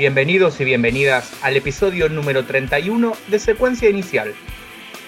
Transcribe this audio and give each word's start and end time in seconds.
Bienvenidos 0.00 0.58
y 0.62 0.64
bienvenidas 0.64 1.30
al 1.42 1.58
episodio 1.58 2.08
número 2.08 2.46
31 2.46 3.12
de 3.28 3.38
Secuencia 3.38 3.90
Inicial. 3.90 4.32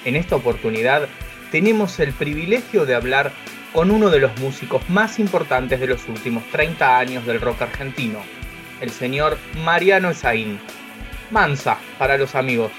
En 0.05 0.17
esta 0.17 0.37
oportunidad 0.37 1.09
tenemos 1.51 1.99
el 1.99 2.13
privilegio 2.13 2.85
de 2.85 2.95
hablar 2.95 3.33
con 3.73 3.91
uno 3.91 4.11
de 4.11 4.19
los 4.19 4.39
músicos 4.39 4.87
más 4.91 5.19
importantes 5.19 5.81
de 5.81 5.87
los 5.87 6.07
últimos 6.11 6.45
30 6.51 6.99
años 6.99 7.25
del 7.25 7.41
rock 7.41 7.63
argentino, 7.63 8.19
el 8.83 8.91
señor 8.91 9.39
Mariano 9.65 10.11
Esaín. 10.11 10.61
Mansa 11.31 11.79
para 11.99 12.19
los 12.19 12.35
amigos. 12.35 12.71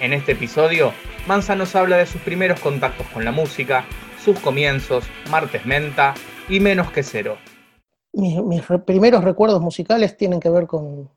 En 0.00 0.12
este 0.12 0.32
episodio, 0.32 0.92
Mansa 1.28 1.54
nos 1.54 1.76
habla 1.76 1.98
de 1.98 2.06
sus 2.06 2.20
primeros 2.22 2.58
contactos 2.58 3.06
con 3.14 3.24
la 3.24 3.30
música, 3.30 3.84
sus 4.24 4.36
comienzos, 4.40 5.04
Martes 5.30 5.64
Menta 5.64 6.14
y 6.48 6.58
Menos 6.58 6.90
que 6.90 7.04
Cero. 7.04 7.38
Mis, 8.12 8.64
primeros 8.84 9.22
recuerdos 9.22 9.60
musicales 9.60 10.16
tienen 10.16 10.40
que 10.40 10.50
ver 10.50 10.66
con, 10.66 11.08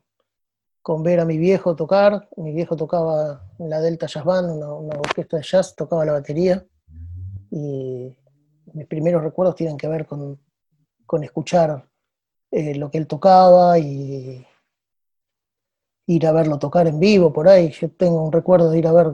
con, 0.82 1.02
ver 1.02 1.20
a 1.20 1.24
mi 1.24 1.38
viejo 1.38 1.74
tocar. 1.76 2.28
Mi 2.36 2.52
viejo 2.52 2.76
tocaba 2.76 3.42
en 3.58 3.70
la 3.70 3.80
Delta 3.80 4.06
Jazz 4.06 4.24
Band, 4.24 4.50
una, 4.50 4.98
orquesta 4.98 5.36
de 5.36 5.42
jazz, 5.42 5.74
tocaba 5.74 6.04
la 6.04 6.12
batería. 6.12 6.64
Y 7.50 8.16
mis 8.72 8.86
primeros 8.86 9.22
recuerdos 9.22 9.56
tienen 9.56 9.76
que 9.76 9.88
ver 9.88 10.06
con, 10.06 10.38
escuchar 11.22 11.86
eh, 12.50 12.74
lo 12.74 12.90
que 12.90 12.98
él 12.98 13.06
tocaba 13.06 13.78
y 13.78 14.46
ir 16.06 16.26
a 16.26 16.32
verlo 16.32 16.58
tocar 16.58 16.86
en 16.86 16.98
vivo 16.98 17.32
por 17.32 17.48
ahí. 17.48 17.70
Yo 17.70 17.90
tengo 17.90 18.22
un 18.22 18.32
recuerdo 18.32 18.70
de 18.70 18.78
ir 18.78 18.86
a 18.86 18.92
ver 18.92 19.12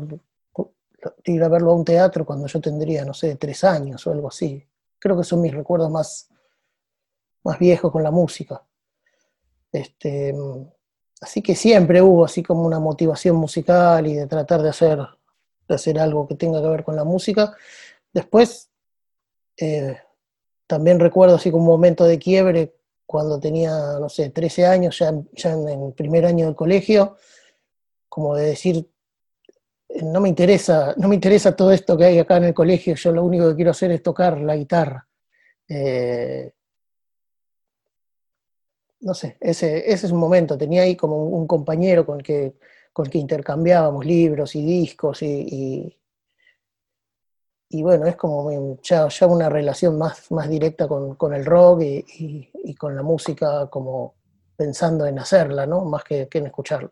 ir 1.24 1.42
a 1.42 1.48
verlo 1.48 1.72
a 1.72 1.74
un 1.74 1.84
teatro 1.84 2.24
cuando 2.24 2.46
yo 2.46 2.60
tendría, 2.60 3.04
no 3.04 3.14
sé, 3.14 3.36
tres 3.36 3.64
años 3.64 4.06
o 4.06 4.12
algo 4.12 4.28
así. 4.28 4.64
Creo 4.98 5.16
que 5.16 5.24
son 5.24 5.40
mis 5.40 5.54
recuerdos 5.54 5.90
más, 5.90 6.28
más 7.44 7.58
viejos 7.58 7.92
con 7.92 8.02
la 8.02 8.10
música. 8.10 8.62
Este, 9.70 10.34
así 11.20 11.42
que 11.42 11.54
siempre 11.54 12.02
hubo 12.02 12.24
así 12.24 12.42
como 12.42 12.62
una 12.62 12.78
motivación 12.78 13.36
musical 13.36 14.06
y 14.06 14.14
de 14.14 14.26
tratar 14.26 14.62
de 14.62 14.70
hacer, 14.70 14.98
de 15.68 15.74
hacer 15.74 15.98
algo 15.98 16.26
que 16.26 16.34
tenga 16.34 16.60
que 16.60 16.68
ver 16.68 16.84
con 16.84 16.96
la 16.96 17.04
música. 17.04 17.56
Después, 18.12 18.70
eh, 19.56 19.98
también 20.66 21.00
recuerdo 21.00 21.36
así 21.36 21.50
como 21.50 21.64
un 21.64 21.70
momento 21.70 22.04
de 22.04 22.18
quiebre 22.18 22.74
cuando 23.06 23.40
tenía, 23.40 23.70
no 23.98 24.08
sé, 24.08 24.30
13 24.30 24.66
años, 24.66 24.98
ya, 24.98 25.12
ya 25.32 25.52
en 25.52 25.68
el 25.68 25.92
primer 25.94 26.26
año 26.26 26.46
del 26.46 26.54
colegio, 26.54 27.16
como 28.08 28.34
de 28.34 28.48
decir, 28.48 28.86
no 30.02 30.20
me 30.20 30.28
interesa, 30.28 30.94
no 30.98 31.08
me 31.08 31.14
interesa 31.14 31.56
todo 31.56 31.72
esto 31.72 31.96
que 31.96 32.04
hay 32.04 32.18
acá 32.18 32.36
en 32.36 32.44
el 32.44 32.54
colegio, 32.54 32.94
yo 32.94 33.12
lo 33.12 33.24
único 33.24 33.48
que 33.48 33.56
quiero 33.56 33.70
hacer 33.70 33.90
es 33.92 34.02
tocar 34.02 34.38
la 34.40 34.56
guitarra. 34.56 35.08
Eh, 35.68 36.52
no 39.00 39.14
sé, 39.14 39.36
ese, 39.40 39.90
ese, 39.90 40.06
es 40.06 40.12
un 40.12 40.18
momento, 40.18 40.58
tenía 40.58 40.82
ahí 40.82 40.96
como 40.96 41.24
un, 41.24 41.46
compañero 41.46 42.04
con 42.04 42.18
el, 42.18 42.22
que, 42.24 42.54
con 42.92 43.06
que 43.06 43.18
intercambiábamos 43.18 44.04
libros 44.04 44.54
y 44.56 44.64
discos 44.64 45.22
y, 45.22 45.96
y, 47.70 47.82
bueno, 47.82 48.06
es 48.06 48.16
como 48.16 48.80
ya, 48.82 49.08
ya, 49.08 49.26
una 49.26 49.48
relación 49.48 49.98
más, 49.98 50.30
más 50.32 50.48
directa 50.48 50.88
con, 50.88 51.14
con 51.14 51.34
el 51.34 51.44
rock 51.44 51.82
y, 51.82 52.50
y, 52.64 52.74
con 52.74 52.96
la 52.96 53.02
música 53.02 53.68
como 53.68 54.14
pensando 54.56 55.06
en 55.06 55.18
hacerla, 55.18 55.66
¿no? 55.66 55.84
Más 55.84 56.02
que, 56.02 56.28
que 56.28 56.38
en 56.38 56.46
escucharla. 56.46 56.90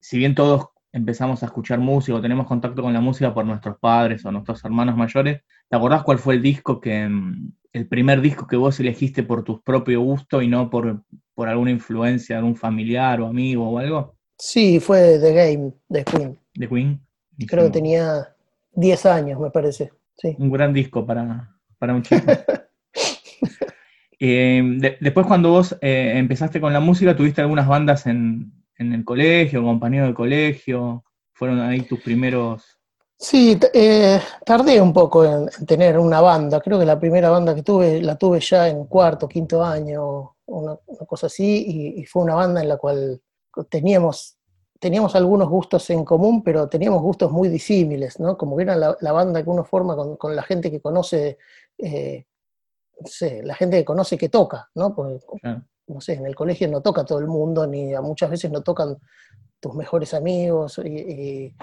Si 0.00 0.18
bien 0.18 0.34
todos 0.34 0.68
empezamos 0.96 1.42
a 1.42 1.46
escuchar 1.46 1.78
música 1.78 2.16
o 2.16 2.22
tenemos 2.22 2.46
contacto 2.46 2.82
con 2.82 2.92
la 2.92 3.00
música 3.00 3.34
por 3.34 3.44
nuestros 3.44 3.78
padres 3.78 4.24
o 4.24 4.32
nuestros 4.32 4.64
hermanos 4.64 4.96
mayores, 4.96 5.42
¿te 5.68 5.76
acordás 5.76 6.02
cuál 6.02 6.18
fue 6.18 6.34
el 6.34 6.42
disco 6.42 6.80
que, 6.80 7.08
el 7.72 7.88
primer 7.88 8.22
disco 8.22 8.46
que 8.46 8.56
vos 8.56 8.80
elegiste 8.80 9.22
por 9.22 9.44
tu 9.44 9.60
propio 9.60 10.00
gusto 10.00 10.40
y 10.40 10.48
no 10.48 10.70
por, 10.70 11.02
por 11.34 11.48
alguna 11.48 11.70
influencia 11.70 12.38
de 12.38 12.42
un 12.42 12.56
familiar 12.56 13.20
o 13.20 13.26
amigo 13.26 13.68
o 13.68 13.78
algo? 13.78 14.16
Sí, 14.38 14.80
fue 14.80 15.18
The 15.18 15.32
Game 15.32 15.72
de 15.88 16.04
Queen. 16.04 16.38
¿De 16.54 16.68
Queen? 16.68 17.00
Creo 17.46 17.64
que 17.64 17.70
tenía 17.70 18.34
10 18.72 19.06
años, 19.06 19.38
me 19.38 19.50
parece. 19.50 19.92
Sí. 20.16 20.34
Un 20.38 20.50
gran 20.50 20.72
disco 20.72 21.04
para, 21.04 21.54
para 21.78 21.94
un 21.94 22.02
chico. 22.02 22.26
Eh, 24.18 24.96
después 24.98 25.26
cuando 25.26 25.50
vos 25.50 25.76
eh, 25.82 26.14
empezaste 26.14 26.58
con 26.58 26.72
la 26.72 26.80
música, 26.80 27.14
tuviste 27.14 27.42
algunas 27.42 27.68
bandas 27.68 28.06
en, 28.06 28.50
en 28.78 28.92
el 28.92 29.04
colegio, 29.04 29.62
compañero 29.62 30.06
de 30.06 30.14
colegio? 30.14 31.04
¿Fueron 31.32 31.60
ahí 31.60 31.82
tus 31.82 32.00
primeros...? 32.00 32.76
Sí, 33.18 33.58
eh, 33.72 34.20
tardé 34.44 34.78
un 34.80 34.92
poco 34.92 35.24
en, 35.24 35.48
tener 35.66 35.98
una 35.98 36.20
banda. 36.20 36.60
Creo 36.60 36.78
que 36.78 36.84
la 36.84 37.00
primera 37.00 37.30
banda 37.30 37.54
que 37.54 37.62
tuve 37.62 38.02
la 38.02 38.16
tuve 38.16 38.40
ya 38.40 38.68
en 38.68 38.84
cuarto, 38.84 39.26
quinto 39.26 39.64
año, 39.64 40.36
una, 40.46 40.76
cosa 41.06 41.26
así, 41.26 41.94
y, 41.96 42.04
fue 42.04 42.22
una 42.22 42.34
banda 42.34 42.60
en 42.60 42.68
la 42.68 42.76
cual 42.76 43.20
teníamos, 43.70 44.36
teníamos 44.78 45.16
algunos 45.16 45.48
gustos 45.48 45.88
en 45.90 46.04
común, 46.04 46.42
pero 46.42 46.68
teníamos 46.68 47.00
gustos 47.00 47.32
muy 47.32 47.48
disímiles, 47.48 48.20
¿no? 48.20 48.36
Como 48.36 48.54
que 48.56 48.64
era 48.64 48.76
la, 48.76 49.12
banda 49.12 49.42
que 49.42 49.48
uno 49.48 49.64
forma 49.64 49.96
con, 49.96 50.36
la 50.36 50.42
gente 50.42 50.70
que 50.70 50.82
conoce, 50.82 51.38
eh, 51.78 52.26
no 53.00 53.06
sé, 53.06 53.42
la 53.42 53.54
gente 53.54 53.78
que 53.78 53.84
conoce 53.84 54.18
que 54.18 54.28
toca, 54.28 54.70
¿no? 54.74 54.94
No 55.88 56.00
sé, 56.00 56.14
en 56.14 56.26
el 56.26 56.34
colegio 56.34 56.68
no 56.68 56.80
toca 56.80 57.04
todo 57.04 57.18
el 57.18 57.26
mundo, 57.26 57.66
ni 57.66 57.94
a 57.94 58.00
muchas 58.00 58.30
veces 58.30 58.50
no 58.50 58.62
tocan 58.62 58.96
tus 59.60 59.74
mejores 59.74 60.14
amigos, 60.14 60.78
y, 60.84 61.54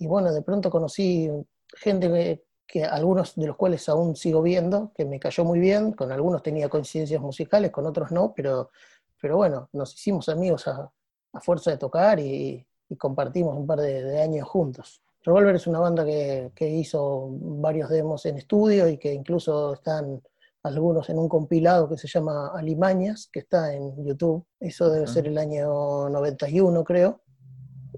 bueno, 0.00 0.32
de 0.32 0.42
pronto 0.42 0.70
conocí 0.70 1.30
gente 1.74 2.42
que, 2.66 2.84
algunos 2.84 3.34
de 3.34 3.46
los 3.46 3.56
cuales 3.56 3.88
aún 3.88 4.14
sigo 4.14 4.42
viendo, 4.42 4.92
que 4.94 5.04
me 5.04 5.18
cayó 5.18 5.44
muy 5.44 5.58
bien, 5.58 5.92
con 5.92 6.12
algunos 6.12 6.42
tenía 6.42 6.68
coincidencias 6.68 7.20
musicales, 7.20 7.70
con 7.70 7.86
otros 7.86 8.10
no, 8.10 8.32
pero, 8.34 8.70
pero 9.20 9.36
bueno, 9.36 9.68
nos 9.72 9.94
hicimos 9.94 10.28
amigos 10.28 10.68
a, 10.68 10.90
fuerza 11.40 11.70
de 11.70 11.78
tocar 11.78 12.18
y, 12.18 12.64
compartimos 12.96 13.54
un 13.54 13.66
par 13.66 13.80
de, 13.80 14.20
años 14.20 14.48
juntos. 14.48 15.02
Revolver 15.22 15.56
es 15.56 15.66
una 15.66 15.78
banda 15.78 16.04
que, 16.04 16.52
que 16.54 16.68
hizo 16.68 17.28
varios 17.30 17.90
demos 17.90 18.24
en 18.24 18.38
estudio 18.38 18.88
y 18.88 18.96
que 18.96 19.12
incluso 19.12 19.74
están 19.74 20.22
algunos 20.68 21.08
en 21.10 21.18
un 21.18 21.28
compilado 21.28 21.88
que 21.88 21.96
se 21.96 22.08
llama 22.08 22.52
Alimañas, 22.54 23.28
que 23.32 23.40
está 23.40 23.74
en 23.74 24.04
YouTube. 24.04 24.46
Eso 24.60 24.90
debe 24.90 25.06
ser 25.06 25.26
el 25.26 25.38
año 25.38 26.08
91, 26.08 26.84
creo. 26.84 27.22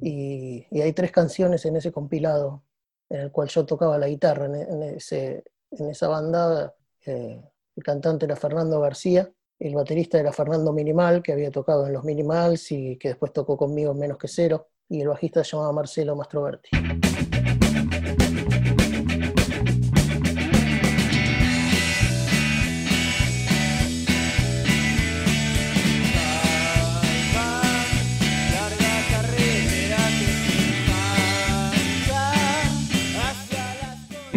Y, 0.00 0.66
hay 0.80 0.92
tres 0.92 1.12
canciones 1.12 1.64
en 1.66 1.76
ese 1.76 1.92
compilado, 1.92 2.64
en 3.08 3.20
el 3.20 3.32
cual 3.32 3.48
yo 3.48 3.66
tocaba 3.66 3.98
la 3.98 4.08
guitarra 4.08 4.46
en, 4.46 4.82
ese, 4.82 5.44
en 5.70 5.90
esa 5.90 6.08
banda. 6.08 6.74
Eh, 7.04 7.42
el 7.76 7.82
cantante 7.82 8.26
era 8.26 8.36
Fernando 8.36 8.80
García, 8.80 9.30
el 9.58 9.74
baterista 9.74 10.18
era 10.18 10.32
Fernando 10.32 10.72
Minimal, 10.72 11.22
que 11.22 11.32
había 11.32 11.50
tocado 11.50 11.86
en 11.86 11.92
los 11.92 12.04
Minimals 12.04 12.72
y 12.72 12.96
que 12.96 13.08
después 13.08 13.32
tocó 13.32 13.56
conmigo 13.56 13.94
Menos 13.94 14.18
que 14.18 14.28
Cero, 14.28 14.68
y 14.88 15.02
el 15.02 15.08
bajista 15.08 15.44
se 15.44 15.52
llamaba 15.52 15.72
Marcelo 15.72 16.16
Mastroberti. 16.16 16.70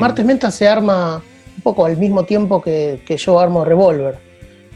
Martes 0.04 0.26
Menta 0.26 0.52
se 0.52 0.68
arma 0.68 1.24
un 1.56 1.64
poco 1.64 1.86
al 1.86 1.96
mismo 1.96 2.26
tiempo 2.26 2.62
que, 2.62 3.02
yo 3.08 3.40
armo 3.40 3.64
Revolver. 3.64 4.20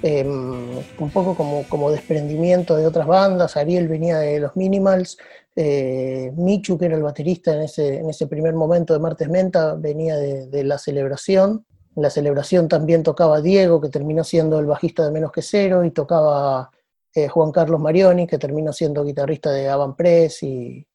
Em, 0.02 0.78
un 1.00 1.10
poco 1.12 1.36
como, 1.68 1.92
desprendimiento 1.92 2.78
de 2.78 2.88
otras 2.88 3.06
bandas. 3.06 3.58
Ariel 3.58 3.90
venía 3.90 4.20
de 4.20 4.40
los 4.40 4.56
Minimals. 4.56 5.18
Eh, 5.54 6.32
Michu, 6.38 6.78
que 6.78 6.86
era 6.86 6.96
el 6.96 7.04
baterista 7.04 7.54
en 7.54 7.64
ese, 8.10 8.28
primer 8.28 8.54
momento 8.54 8.94
de 8.94 9.00
Martes 9.00 9.28
Menta, 9.28 9.76
venía 9.76 10.16
de, 10.16 10.64
La 10.64 10.78
Celebración. 10.78 11.66
En 11.94 12.04
La 12.04 12.09
Celebración 12.09 12.70
también 12.70 13.04
tocaba 13.04 13.42
Diego, 13.42 13.82
que 13.82 13.90
terminó 13.90 14.24
siendo 14.24 14.59
el 14.59 14.66
bajista 14.66 15.04
de 15.04 15.12
Menos 15.12 15.34
que 15.34 15.42
Cero, 15.42 15.84
y 15.84 15.92
tocaba 15.92 16.72
eh, 17.14 17.28
Juan 17.28 17.52
Carlos 17.52 17.82
Marioni, 17.82 18.28
que 18.28 18.38
terminó 18.38 18.72
siendo 18.72 19.03
guitarrista 19.03 19.52
de 19.52 19.68
Avan 19.68 19.94
Press 19.94 20.44
y, 20.44 20.88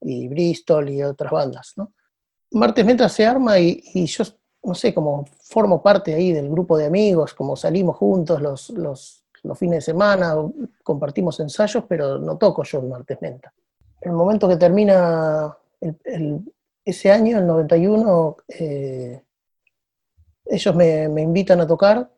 y 0.00 0.28
Bristol 0.28 0.88
y 0.88 1.02
otras 1.02 1.30
bandas. 1.30 1.74
¿no? 1.76 1.92
Martes 2.52 2.84
Menta 2.84 3.08
se 3.08 3.26
arma 3.26 3.58
y, 3.58 4.06
yo, 4.06 4.24
no 4.62 4.74
sé, 4.74 4.94
como 4.94 5.26
formo 5.40 5.82
parte 5.82 6.14
ahí 6.14 6.32
del 6.32 6.48
grupo 6.48 6.76
de 6.78 6.86
amigos, 6.86 7.34
como 7.34 7.56
salimos 7.56 7.96
juntos 7.96 8.40
los, 8.40 8.70
los, 8.70 9.22
fines 9.54 9.78
de 9.78 9.92
semana, 9.92 10.34
compartimos 10.82 11.38
ensayos, 11.38 11.84
pero 11.88 12.18
no 12.18 12.36
toco 12.36 12.64
yo 12.64 12.80
en 12.80 12.88
Martes 12.88 13.18
Menta. 13.20 13.52
En 14.00 14.10
el 14.10 14.16
momento 14.16 14.48
que 14.48 14.56
termina 14.56 15.56
ese 16.84 17.10
año, 17.10 17.38
el 17.38 17.46
91, 17.46 18.36
eh, 18.48 19.22
ellos 20.46 20.74
me, 20.74 21.04
invitan 21.04 21.60
a 21.60 21.66
tocar 21.66 22.10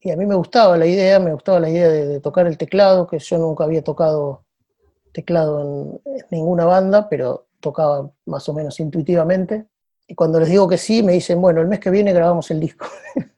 y 0.00 0.10
a 0.10 0.16
mí 0.16 0.26
me 0.26 0.34
gustaba 0.34 0.76
la 0.76 0.86
idea, 0.86 1.18
me 1.18 1.32
gustaba 1.32 1.60
la 1.60 1.68
idea 1.68 1.88
de, 1.88 2.20
tocar 2.20 2.46
el 2.46 2.56
teclado, 2.56 3.06
que 3.06 3.18
yo 3.18 3.38
nunca 3.38 3.64
había 3.64 3.82
tocado 3.82 4.44
teclado 5.12 5.60
en 5.60 6.24
ninguna 6.30 6.64
banda, 6.64 7.08
pero 7.08 7.46
tocaba 7.60 8.10
más 8.26 8.48
o 8.48 8.54
menos 8.54 8.80
intuitivamente. 8.80 9.66
Y 10.06 10.14
cuando 10.14 10.40
les 10.40 10.48
digo 10.48 10.66
que 10.68 10.78
sí, 10.78 11.02
me 11.02 11.12
dicen, 11.12 11.40
bueno, 11.40 11.60
el 11.60 11.68
mes 11.68 11.78
que 11.78 11.90
viene 11.90 12.12
grabamos 12.12 12.50
el 12.50 12.58
disco. 12.58 12.86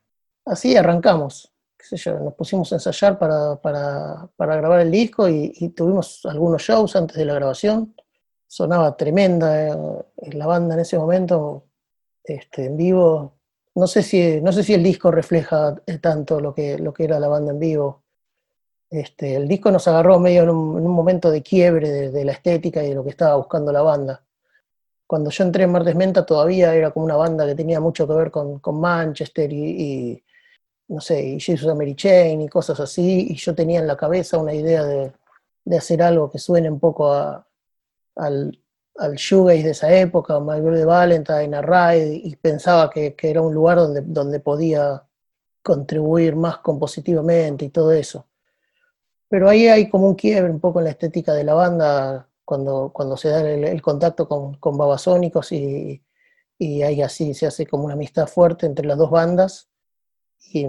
Así 0.45 0.77
arrancamos. 0.77 1.53
qué 1.77 1.85
sé 1.85 1.97
yo, 1.97 2.19
nos 2.19 2.35
pusimos 2.35 2.73
a 2.73 2.77
ensayar 2.77 3.19
para, 3.19 3.59
grabar 4.39 4.81
el 4.81 4.91
disco 4.91 5.29
y, 5.29 5.69
tuvimos 5.77 6.25
algunos 6.25 6.63
shows 6.63 6.97
antes 6.97 7.17
de 7.17 7.25
la 7.25 7.35
grabación. 7.35 7.95
Sonaba 8.47 8.97
tremenda 8.97 9.69
eh, 9.69 9.77
la 10.33 10.47
banda 10.47 10.75
en 10.75 10.81
ese 10.81 10.99
momento, 10.99 11.67
este, 12.25 12.67
en 12.67 12.77
vivo. 12.77 13.39
No 13.75 13.87
sé, 13.87 14.03
si, 14.03 14.41
no 14.41 14.53
sé 14.53 14.63
si 14.63 14.75
el 14.75 14.83
disco 14.83 15.11
refleja 15.11 15.75
tanto 16.01 16.41
lo 16.41 16.55
que, 16.55 16.79
lo 16.79 16.93
que 16.93 17.05
era 17.05 17.19
la 17.19 17.29
banda 17.29 17.53
en 17.53 17.59
vivo. 17.59 18.03
Este, 18.93 19.37
el 19.37 19.49
disco 19.49 19.71
nos 19.71 19.89
agarró 19.89 20.19
medio 20.21 20.43
en 20.43 20.51
un, 20.51 20.87
momento 20.89 21.31
de 21.31 21.43
quiebre 21.43 22.11
de, 22.11 22.25
la 22.25 22.33
estética 22.33 22.85
y 22.85 22.91
de 22.91 22.95
lo 22.95 23.03
que 23.03 23.11
estaba 23.11 23.37
buscando 23.37 23.73
la 23.73 23.83
banda. 23.83 24.23
Cuando 25.07 25.31
yo 25.31 25.45
entré 25.45 25.65
en 25.65 25.73
Martes 25.73 25.97
Menta 25.97 26.27
todavía 26.27 26.75
era 26.75 26.91
como 26.91 27.07
una 27.07 27.17
banda 27.17 27.47
que 27.47 27.55
tenía 27.55 27.81
mucho 27.81 28.07
que 28.07 28.15
ver 28.15 28.31
con, 28.31 28.61
Manchester 28.81 29.53
y 29.53 30.23
no 30.93 31.01
sé, 31.01 31.23
y 31.23 31.41
Jesus 31.41 31.75
Mary 31.75 31.95
Chain 31.97 32.43
y 32.43 32.49
cosas 32.49 32.79
así, 32.81 33.29
y 33.31 33.35
yo 33.37 33.55
tenía 33.55 33.81
en 33.81 33.87
la 33.87 33.97
cabeza 33.97 34.39
una 34.39 34.55
idea 34.55 34.85
de, 34.85 35.13
hacer 35.77 36.03
algo 36.03 36.31
que 36.31 36.39
suene 36.39 36.71
un 36.71 36.81
poco 36.81 37.13
al, 37.15 38.59
al 38.97 39.15
shoegaze 39.17 39.63
de 39.63 39.71
esa 39.71 39.95
época, 39.95 40.39
My 40.41 40.61
de 40.61 40.85
Valentine, 40.85 41.57
a 41.57 41.63
Ride, 41.63 42.15
y 42.15 42.37
pensaba 42.37 42.91
que, 42.91 43.17
era 43.23 43.41
un 43.41 43.55
lugar 43.55 43.79
donde, 43.79 44.03
donde 44.03 44.41
podía 44.41 45.03
contribuir 45.63 46.37
más 46.37 46.59
compositivamente 46.59 47.65
y 47.65 47.69
todo 47.71 47.93
eso. 47.93 48.27
Pero 49.33 49.49
ahí 49.49 49.67
hay 49.67 49.89
como 49.89 50.09
un 50.09 50.15
quiebre 50.15 50.51
un 50.51 50.61
poco 50.61 50.81
en 50.81 50.85
la 50.85 50.91
estética 50.91 51.33
de 51.33 51.43
la 51.43 51.55
banda 51.55 52.29
cuando, 52.45 52.91
cuando 52.93 53.17
se 53.17 53.31
da 53.31 53.41
el, 53.41 53.81
contacto 53.81 54.29
con, 54.29 54.57
con 54.57 54.77
Babasónicos 54.77 55.53
y, 55.53 56.03
y 56.59 56.83
ahí 56.83 57.01
así 57.01 57.33
se 57.33 57.47
hace 57.47 57.67
como 57.67 57.85
una 57.85 57.95
amistad 57.95 58.27
fuerte 58.27 58.67
entre 58.67 58.85
las 58.85 58.99
dos 58.99 59.11
bandas 59.11 59.71
y, 60.53 60.65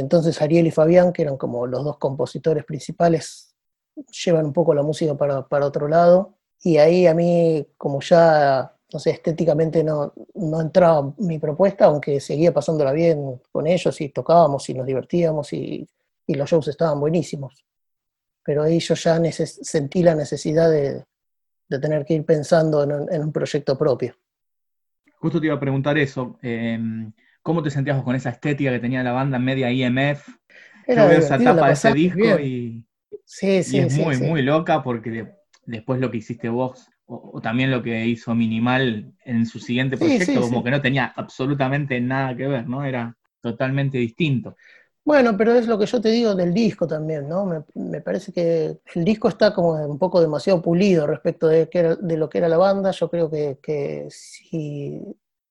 entonces 0.00 0.42
Ariel 0.42 0.66
y 0.66 0.72
Fabián, 0.72 1.12
que 1.12 1.22
eran 1.22 1.36
como 1.36 1.64
los 1.68 1.84
dos 1.84 1.98
compositores 1.98 2.64
principales, 2.64 3.54
llevan 4.24 4.46
un 4.46 4.52
poco 4.52 4.74
la 4.74 4.82
música 4.82 5.14
para, 5.16 5.46
para 5.46 5.66
otro 5.66 5.86
lado. 5.86 6.34
Y 6.64 6.78
ahí 6.78 7.06
a 7.06 7.14
mí, 7.14 7.68
como 7.76 8.00
ya, 8.00 8.74
no 8.92 8.98
sé, 8.98 9.10
estéticamente 9.10 9.84
no, 9.84 10.12
no 10.34 10.60
entraba 10.60 11.14
mi 11.18 11.38
propuesta, 11.38 11.84
aunque 11.84 12.18
seguía 12.18 12.52
pasándola 12.52 12.90
bien 12.90 13.40
con 13.52 13.68
ellos 13.68 14.00
y 14.00 14.08
tocábamos 14.08 14.68
y 14.70 14.74
nos 14.74 14.86
divertíamos 14.86 15.52
y, 15.52 15.88
y 16.26 16.34
los 16.34 16.50
shows 16.50 16.66
estaban 16.66 16.98
buenísimos. 16.98 17.64
Pero 18.48 18.62
ahí 18.62 18.80
yo 18.80 18.94
ya 18.94 19.20
sentí 19.30 20.02
la 20.02 20.14
necesidad 20.14 20.70
de, 20.70 21.04
de, 21.68 21.78
tener 21.78 22.06
que 22.06 22.14
ir 22.14 22.24
pensando 22.24 22.82
en, 22.82 23.06
en, 23.12 23.20
un 23.20 23.30
proyecto 23.30 23.76
propio. 23.76 24.14
Justo 25.16 25.38
te 25.38 25.48
iba 25.48 25.56
a 25.56 25.60
preguntar 25.60 25.98
eso. 25.98 26.38
Eh, 26.40 26.78
¿Cómo 27.42 27.62
te 27.62 27.70
sentías 27.70 28.02
con 28.02 28.16
esa 28.16 28.30
estética 28.30 28.70
que 28.70 28.78
tenía 28.78 29.02
la 29.02 29.12
banda 29.12 29.38
media 29.38 29.70
IMF? 29.70 30.26
Yo 30.88 30.94
veo 30.94 31.18
esa 31.18 31.38
tapa 31.38 31.66
de 31.66 31.72
ese 31.74 31.92
disco 31.92 32.40
y, 32.40 32.86
sí, 33.26 33.62
sí, 33.62 33.80
es 33.80 33.98
muy, 33.98 34.16
muy 34.16 34.40
loca 34.40 34.82
porque 34.82 35.28
después 35.66 36.00
lo 36.00 36.10
que 36.10 36.16
hiciste 36.16 36.48
vos, 36.48 36.88
o, 37.04 37.42
también 37.42 37.70
lo 37.70 37.82
que 37.82 38.06
hizo 38.06 38.34
Minimal 38.34 39.12
en 39.26 39.44
su 39.44 39.58
siguiente 39.58 39.98
proyecto, 39.98 40.40
como 40.40 40.64
que 40.64 40.70
no 40.70 40.80
tenía 40.80 41.12
absolutamente 41.14 42.00
nada 42.00 42.34
que 42.34 42.46
ver, 42.46 42.66
¿no? 42.66 42.82
Era 42.82 43.14
totalmente 43.42 43.98
distinto. 43.98 44.56
Bueno, 45.08 45.38
pero 45.38 45.54
es 45.54 45.66
lo 45.66 45.78
que 45.78 45.86
yo 45.86 46.02
te 46.02 46.10
digo 46.10 46.34
del 46.34 46.52
disco 46.52 46.86
también, 46.86 47.28
¿no? 47.30 47.64
Me, 47.74 48.00
parece 48.02 48.30
que 48.30 48.78
el 48.94 49.04
disco 49.04 49.28
está 49.28 49.54
como 49.54 49.70
un 49.72 49.98
poco 49.98 50.20
demasiado 50.20 50.60
pulido 50.60 51.06
respecto 51.06 51.48
de, 51.48 51.64
de 51.98 52.16
lo 52.18 52.28
que 52.28 52.36
era 52.36 52.48
la 52.48 52.58
banda. 52.58 52.90
Yo 52.90 53.08
creo 53.08 53.30
que, 53.30 53.58
que 53.62 54.08
si 54.10 55.02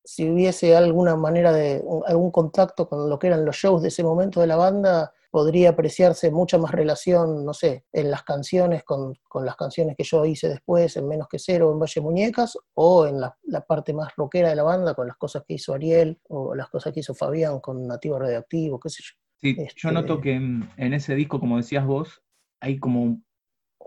si 0.07 0.29
hubiese 0.29 0.73
alguna 0.73 1.17
manera 1.17 1.51
de 1.51 1.83
algún 2.05 2.31
contacto 2.31 2.87
con 2.87 3.09
lo 3.09 3.19
que 3.19 3.27
eran 3.27 3.43
los 3.43 3.57
shows 3.57 3.81
de 3.81 3.89
ese 3.89 4.03
momento 4.03 4.39
de 4.39 4.47
la 4.47 4.55
banda, 4.55 5.11
podría 5.31 5.71
apreciarse 5.71 6.31
mucha 6.31 6.57
más 6.57 6.71
relación, 6.71 7.43
no 7.43 7.53
sé, 7.53 7.83
en 7.91 8.09
las 8.09 8.23
canciones 8.23 8.85
con, 8.85 9.17
las 9.43 9.57
canciones 9.57 9.97
que 9.97 10.05
yo 10.05 10.23
hice 10.23 10.47
después, 10.47 10.95
en 10.95 11.09
Menos 11.09 11.27
que 11.27 11.39
Cero, 11.39 11.73
en 11.73 11.79
Valle 11.79 11.99
Muñecas, 11.99 12.57
o 12.75 13.05
en 13.05 13.19
la, 13.19 13.35
parte 13.67 13.91
más 13.93 14.15
rockera 14.15 14.49
de 14.49 14.55
la 14.55 14.63
banda, 14.63 14.93
con 14.93 15.07
las 15.07 15.17
cosas 15.17 15.43
que 15.45 15.55
hizo 15.55 15.73
Ariel, 15.73 16.21
o 16.29 16.55
las 16.55 16.69
cosas 16.69 16.93
que 16.93 17.01
hizo 17.01 17.13
Fabián 17.13 17.59
con 17.59 17.85
Nativo 17.85 18.17
Radioactivo, 18.17 18.79
qué 18.79 18.89
sé 18.89 19.03
yo. 19.03 19.26
Sí, 19.41 19.55
yo 19.55 19.63
este, 19.63 19.91
noto 19.91 20.19
que 20.21 20.33
en, 20.33 20.69
ese 20.77 21.15
disco, 21.15 21.39
como 21.39 21.57
decías 21.57 21.85
vos, 21.85 22.23
hay 22.59 22.79
como 22.79 23.21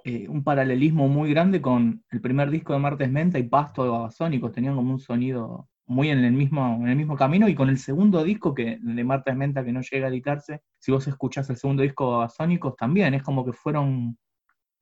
eh, 0.04 0.28
un 0.28 0.44
paralelismo 0.44 1.08
muy 1.08 1.30
grande 1.30 1.60
con 1.60 2.04
el 2.10 2.20
primer 2.20 2.50
disco 2.50 2.72
de 2.72 2.78
Martes 2.78 3.10
Menta 3.10 3.38
y 3.38 3.44
Pasto 3.44 3.82
de 3.82 3.90
Babasónicos, 3.90 4.52
tenían 4.52 4.76
como 4.76 4.92
un 4.92 5.00
sonido 5.00 5.68
muy 5.86 6.10
en 6.10 6.24
el 6.24 6.32
mismo, 6.32 6.78
en 6.80 6.88
el 6.88 6.96
mismo 6.96 7.16
camino 7.16 7.48
y 7.48 7.56
con 7.56 7.68
el 7.68 7.78
segundo 7.78 8.22
disco 8.22 8.54
que, 8.54 8.78
de 8.80 9.04
Marta 9.04 9.32
Esmenta 9.32 9.64
que 9.64 9.72
no 9.72 9.80
llega 9.80 10.06
a 10.06 10.10
editarse, 10.10 10.62
si 10.78 10.92
vos 10.92 11.08
escuchás 11.08 11.50
el 11.50 11.56
segundo 11.56 11.82
disco 11.82 12.28
Sónicos 12.28 12.76
también, 12.76 13.14
es 13.14 13.24
como 13.24 13.44
que 13.44 13.52
fueron 13.52 14.16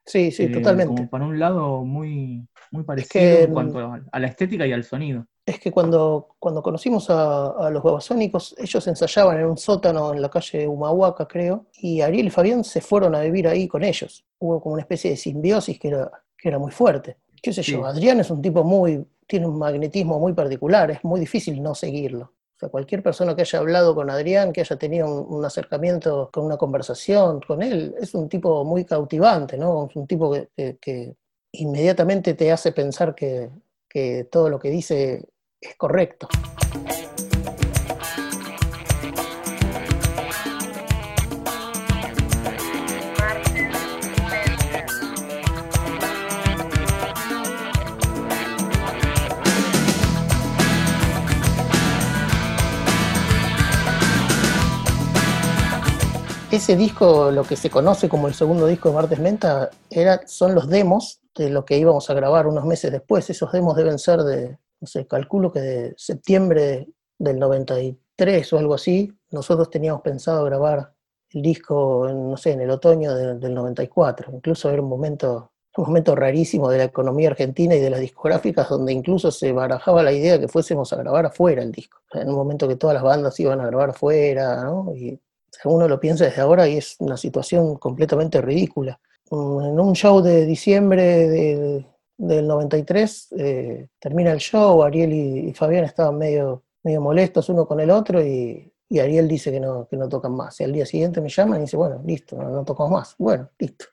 Sí, 0.08 0.30
sí, 0.30 0.44
eh, 0.44 0.48
totalmente. 0.48 0.94
Como 0.94 1.10
para 1.10 1.26
un 1.26 1.38
lado 1.38 1.84
muy, 1.84 2.48
muy 2.70 2.82
parecido 2.82 3.24
en 3.24 3.52
cuanto 3.52 3.92
a, 4.10 4.18
la 4.18 4.26
estética 4.26 4.66
y 4.66 4.72
al 4.72 4.84
sonido. 4.84 5.26
Es 5.48 5.58
que 5.58 5.72
cuando, 5.72 6.34
cuando 6.38 6.62
conocimos 6.62 7.08
a, 7.08 7.70
los 7.70 7.82
babasónicos, 7.82 8.54
ellos 8.58 8.86
ensayaban 8.86 9.38
en 9.38 9.46
un 9.46 9.56
sótano 9.56 10.12
en 10.12 10.20
la 10.20 10.28
calle 10.28 10.68
Humahuaca, 10.68 11.26
creo, 11.26 11.64
y 11.78 12.02
Ariel 12.02 12.26
y 12.26 12.30
Fabián 12.30 12.64
se 12.64 12.82
fueron 12.82 13.14
a 13.14 13.22
vivir 13.22 13.48
ahí 13.48 13.66
con 13.66 13.82
ellos. 13.82 14.26
Hubo 14.40 14.60
como 14.60 14.74
una 14.74 14.82
especie 14.82 15.12
de 15.12 15.16
simbiosis 15.16 15.78
que 15.78 15.88
era, 15.88 16.10
que 16.36 16.50
era 16.50 16.58
muy 16.58 16.70
fuerte. 16.70 17.16
¿Qué 17.42 17.54
sé 17.54 17.62
yo? 17.62 17.86
Adrián 17.86 18.20
es 18.20 18.30
un 18.30 18.42
tipo 18.42 18.62
muy, 18.62 19.02
tiene 19.26 19.46
un 19.46 19.58
magnetismo 19.58 20.18
muy 20.18 20.34
particular, 20.34 20.90
es 20.90 21.02
muy 21.02 21.18
difícil 21.18 21.62
no 21.62 21.74
seguirlo. 21.74 22.24
O 22.24 22.58
sea, 22.58 22.68
cualquier 22.68 23.02
persona 23.02 23.34
que 23.34 23.40
haya 23.40 23.58
hablado 23.58 23.94
con 23.94 24.10
Adrián, 24.10 24.52
que 24.52 24.60
haya 24.60 24.76
tenido 24.76 25.22
un, 25.22 25.42
acercamiento 25.46 26.28
con 26.30 26.44
una 26.44 26.58
conversación 26.58 27.40
con 27.40 27.62
él, 27.62 27.94
es 27.98 28.14
un 28.14 28.28
tipo 28.28 28.66
muy 28.66 28.84
cautivante, 28.84 29.56
¿no? 29.56 29.86
Es 29.88 29.96
un 29.96 30.06
tipo 30.06 30.30
que, 30.30 31.16
inmediatamente 31.52 32.34
te 32.34 32.52
hace 32.52 32.72
pensar 32.72 33.14
que, 33.14 33.48
que 33.88 34.24
todo 34.30 34.50
lo 34.50 34.58
que 34.58 34.68
dice 34.68 35.24
es 35.60 35.74
correcto. 35.76 36.28
ese 56.50 56.76
disco, 56.76 57.30
lo 57.30 57.44
que 57.44 57.56
se 57.56 57.70
conoce 57.70 58.08
como 58.08 58.26
el 58.26 58.34
segundo 58.34 58.66
disco 58.66 58.88
de 58.88 58.94
Martes 58.96 59.18
Menta, 59.20 59.70
era, 59.90 60.20
son 60.26 60.54
los 60.54 60.68
demos 60.68 61.20
de 61.34 61.50
lo 61.50 61.64
que 61.64 61.78
íbamos 61.78 62.10
a 62.10 62.14
grabar 62.14 62.46
unos 62.48 62.64
meses 62.64 62.90
después. 62.90 63.30
Esos 63.30 63.52
demos 63.52 63.76
deben 63.76 63.98
ser 63.98 64.22
de, 64.22 64.58
no 64.80 64.86
sé, 64.86 65.06
calculo 65.06 65.52
que 65.52 65.60
de 65.60 65.94
septiembre 65.96 66.88
del 67.18 67.38
93 67.38 68.52
o 68.52 68.58
algo 68.58 68.74
así. 68.74 69.12
Nosotros 69.30 69.70
teníamos 69.70 70.02
pensado 70.02 70.44
grabar 70.44 70.92
el 71.30 71.42
disco, 71.42 72.08
no 72.12 72.36
sé, 72.36 72.52
en 72.52 72.60
el 72.62 72.70
otoño 72.70 73.14
del 73.14 73.54
94. 73.54 74.32
Incluso 74.32 74.70
era 74.70 74.80
un 74.80 74.88
momento, 74.88 75.52
un 75.76 75.84
momento 75.84 76.14
rarísimo 76.14 76.70
de 76.70 76.78
la 76.78 76.84
economía 76.84 77.28
argentina 77.28 77.74
y 77.74 77.80
de 77.80 77.90
las 77.90 78.00
discográficas, 78.00 78.68
donde 78.68 78.92
incluso 78.92 79.30
se 79.30 79.52
barajaba 79.52 80.02
la 80.02 80.12
idea 80.12 80.34
de 80.34 80.40
que 80.40 80.48
fuésemos 80.48 80.92
a 80.92 80.96
grabar 80.96 81.26
afuera 81.26 81.62
el 81.62 81.72
disco. 81.72 81.98
En 82.12 82.28
un 82.28 82.36
momento 82.36 82.68
que 82.68 82.76
todas 82.76 82.94
las 82.94 83.02
bandas 83.02 83.38
iban 83.40 83.60
a 83.60 83.66
grabar 83.66 83.90
afuera, 83.90 84.64
¿no? 84.64 84.94
Y 84.94 85.20
uno 85.64 85.88
lo 85.88 85.98
piensa 85.98 86.24
desde 86.24 86.40
ahora 86.40 86.68
y 86.68 86.78
es 86.78 86.96
una 87.00 87.16
situación 87.16 87.76
completamente 87.76 88.40
ridícula. 88.40 89.00
En 89.30 89.38
un 89.80 89.94
show 89.94 90.22
de 90.22 90.46
diciembre 90.46 91.84
del 92.18 92.46
93 92.48 93.28
eh, 93.38 93.88
termina 93.98 94.32
el 94.32 94.38
show, 94.38 94.82
Ariel 94.82 95.12
y, 95.12 95.54
Fabián 95.54 95.84
estaban 95.84 96.18
medio, 96.18 96.64
medio 96.82 97.00
molestos 97.00 97.48
uno 97.48 97.66
con 97.66 97.80
el 97.80 97.90
otro 97.90 98.20
y, 98.22 98.70
Ariel 98.90 99.28
dice 99.28 99.52
que 99.52 99.60
no, 99.60 99.86
que 99.86 99.96
no 99.96 100.08
tocan 100.08 100.32
más. 100.32 100.58
Y 100.60 100.64
al 100.64 100.72
día 100.72 100.86
siguiente 100.86 101.20
me 101.20 101.28
llaman 101.28 101.58
y 101.58 101.62
dice, 101.62 101.76
bueno, 101.76 102.02
listo, 102.04 102.36
no, 102.36 102.64
tocamos 102.64 102.90
más. 102.90 103.14
Bueno, 103.18 103.50
listo. 103.58 103.84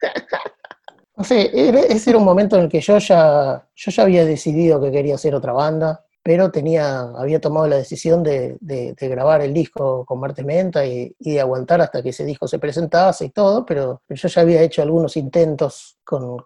no 1.16 1.24
sé, 1.24 1.50
ese 1.52 2.10
era 2.10 2.18
un 2.18 2.24
momento 2.24 2.56
en 2.56 2.64
el 2.64 2.68
que 2.68 2.80
yo 2.80 2.98
ya, 2.98 3.64
yo 3.74 3.90
ya 3.92 4.02
había 4.02 4.24
decidido 4.24 4.80
que 4.80 4.90
quería 4.90 5.14
hacer 5.14 5.34
otra 5.34 5.52
banda 5.52 6.04
pero 6.24 6.50
tenía, 6.50 7.02
había 7.18 7.38
tomado 7.38 7.68
la 7.68 7.76
decisión 7.76 8.22
de, 8.22 8.56
grabar 8.98 9.42
el 9.42 9.52
disco 9.52 10.06
con 10.06 10.20
Marte 10.20 10.42
Menta 10.42 10.86
y, 10.86 11.14
de 11.18 11.38
aguantar 11.38 11.82
hasta 11.82 12.02
que 12.02 12.08
ese 12.08 12.24
disco 12.24 12.48
se 12.48 12.58
presentase 12.58 13.26
y 13.26 13.28
todo, 13.28 13.66
pero 13.66 14.00
yo 14.08 14.28
ya 14.28 14.40
había 14.40 14.62
hecho 14.62 14.80
algunos 14.80 15.18
intentos 15.18 15.98
con, 16.02 16.42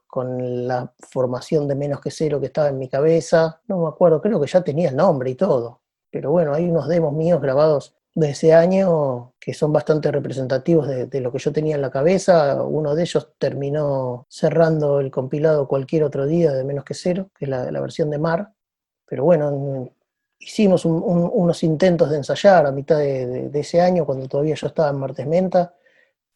la 0.66 0.92
formación 0.99 1.68
de 1.68 1.76
Menos 1.76 2.00
que 2.00 2.11
Cero 2.11 2.40
que 2.40 2.47
estaba 2.47 2.70
en 2.70 2.78
mi 2.78 2.88
cabeza, 2.88 3.61
no 3.68 3.82
me 3.82 3.88
acuerdo, 3.88 4.20
creo 4.20 4.40
que 4.40 4.49
ya 4.49 4.62
tenía 4.62 4.88
el 4.88 4.97
nombre 4.97 5.30
y 5.30 5.37
todo, 5.37 5.82
pero 6.11 6.32
bueno, 6.32 6.54
hay 6.54 6.68
unos 6.68 6.88
demos 6.88 7.12
míos 7.12 7.40
grabados 7.40 7.94
de 8.16 8.30
ese 8.30 8.52
año 8.52 9.35
que 9.38 9.54
son 9.54 9.73
bastante 9.73 10.11
representativos 10.11 10.88
de, 10.88 11.20
lo 11.20 11.30
que 11.30 11.38
yo 11.38 11.52
tenía 11.52 11.76
en 11.76 11.82
la 11.82 11.92
cabeza. 11.92 12.61
Uno 12.64 12.97
de 12.97 13.02
ellos 13.02 13.30
terminó 13.38 14.26
cerrando 14.28 14.99
el 14.99 15.12
compilado 15.12 15.68
cualquier 15.68 16.02
otro 16.02 16.26
día 16.26 16.52
de 16.52 16.64
Menos 16.64 16.85
que 16.85 16.94
Cero, 16.94 17.30
que 17.38 17.44
es 17.44 17.49
la 17.49 17.80
versión 17.80 18.11
de 18.11 18.18
Mar, 18.18 18.54
pero 19.08 19.24
bueno, 19.24 19.90
hicimos 20.38 20.84
unos 20.84 21.62
intentos 21.62 22.10
de 22.10 22.18
ensayar 22.18 22.66
a 22.66 22.72
mitad 22.72 22.98
de, 22.98 23.50
ese 23.54 23.80
año, 23.80 24.04
cuando 24.04 24.28
todavía 24.28 24.54
yo 24.54 24.66
estaba 24.66 24.90
en 24.90 24.98
Martes 24.98 25.26
Menta, 25.26 25.74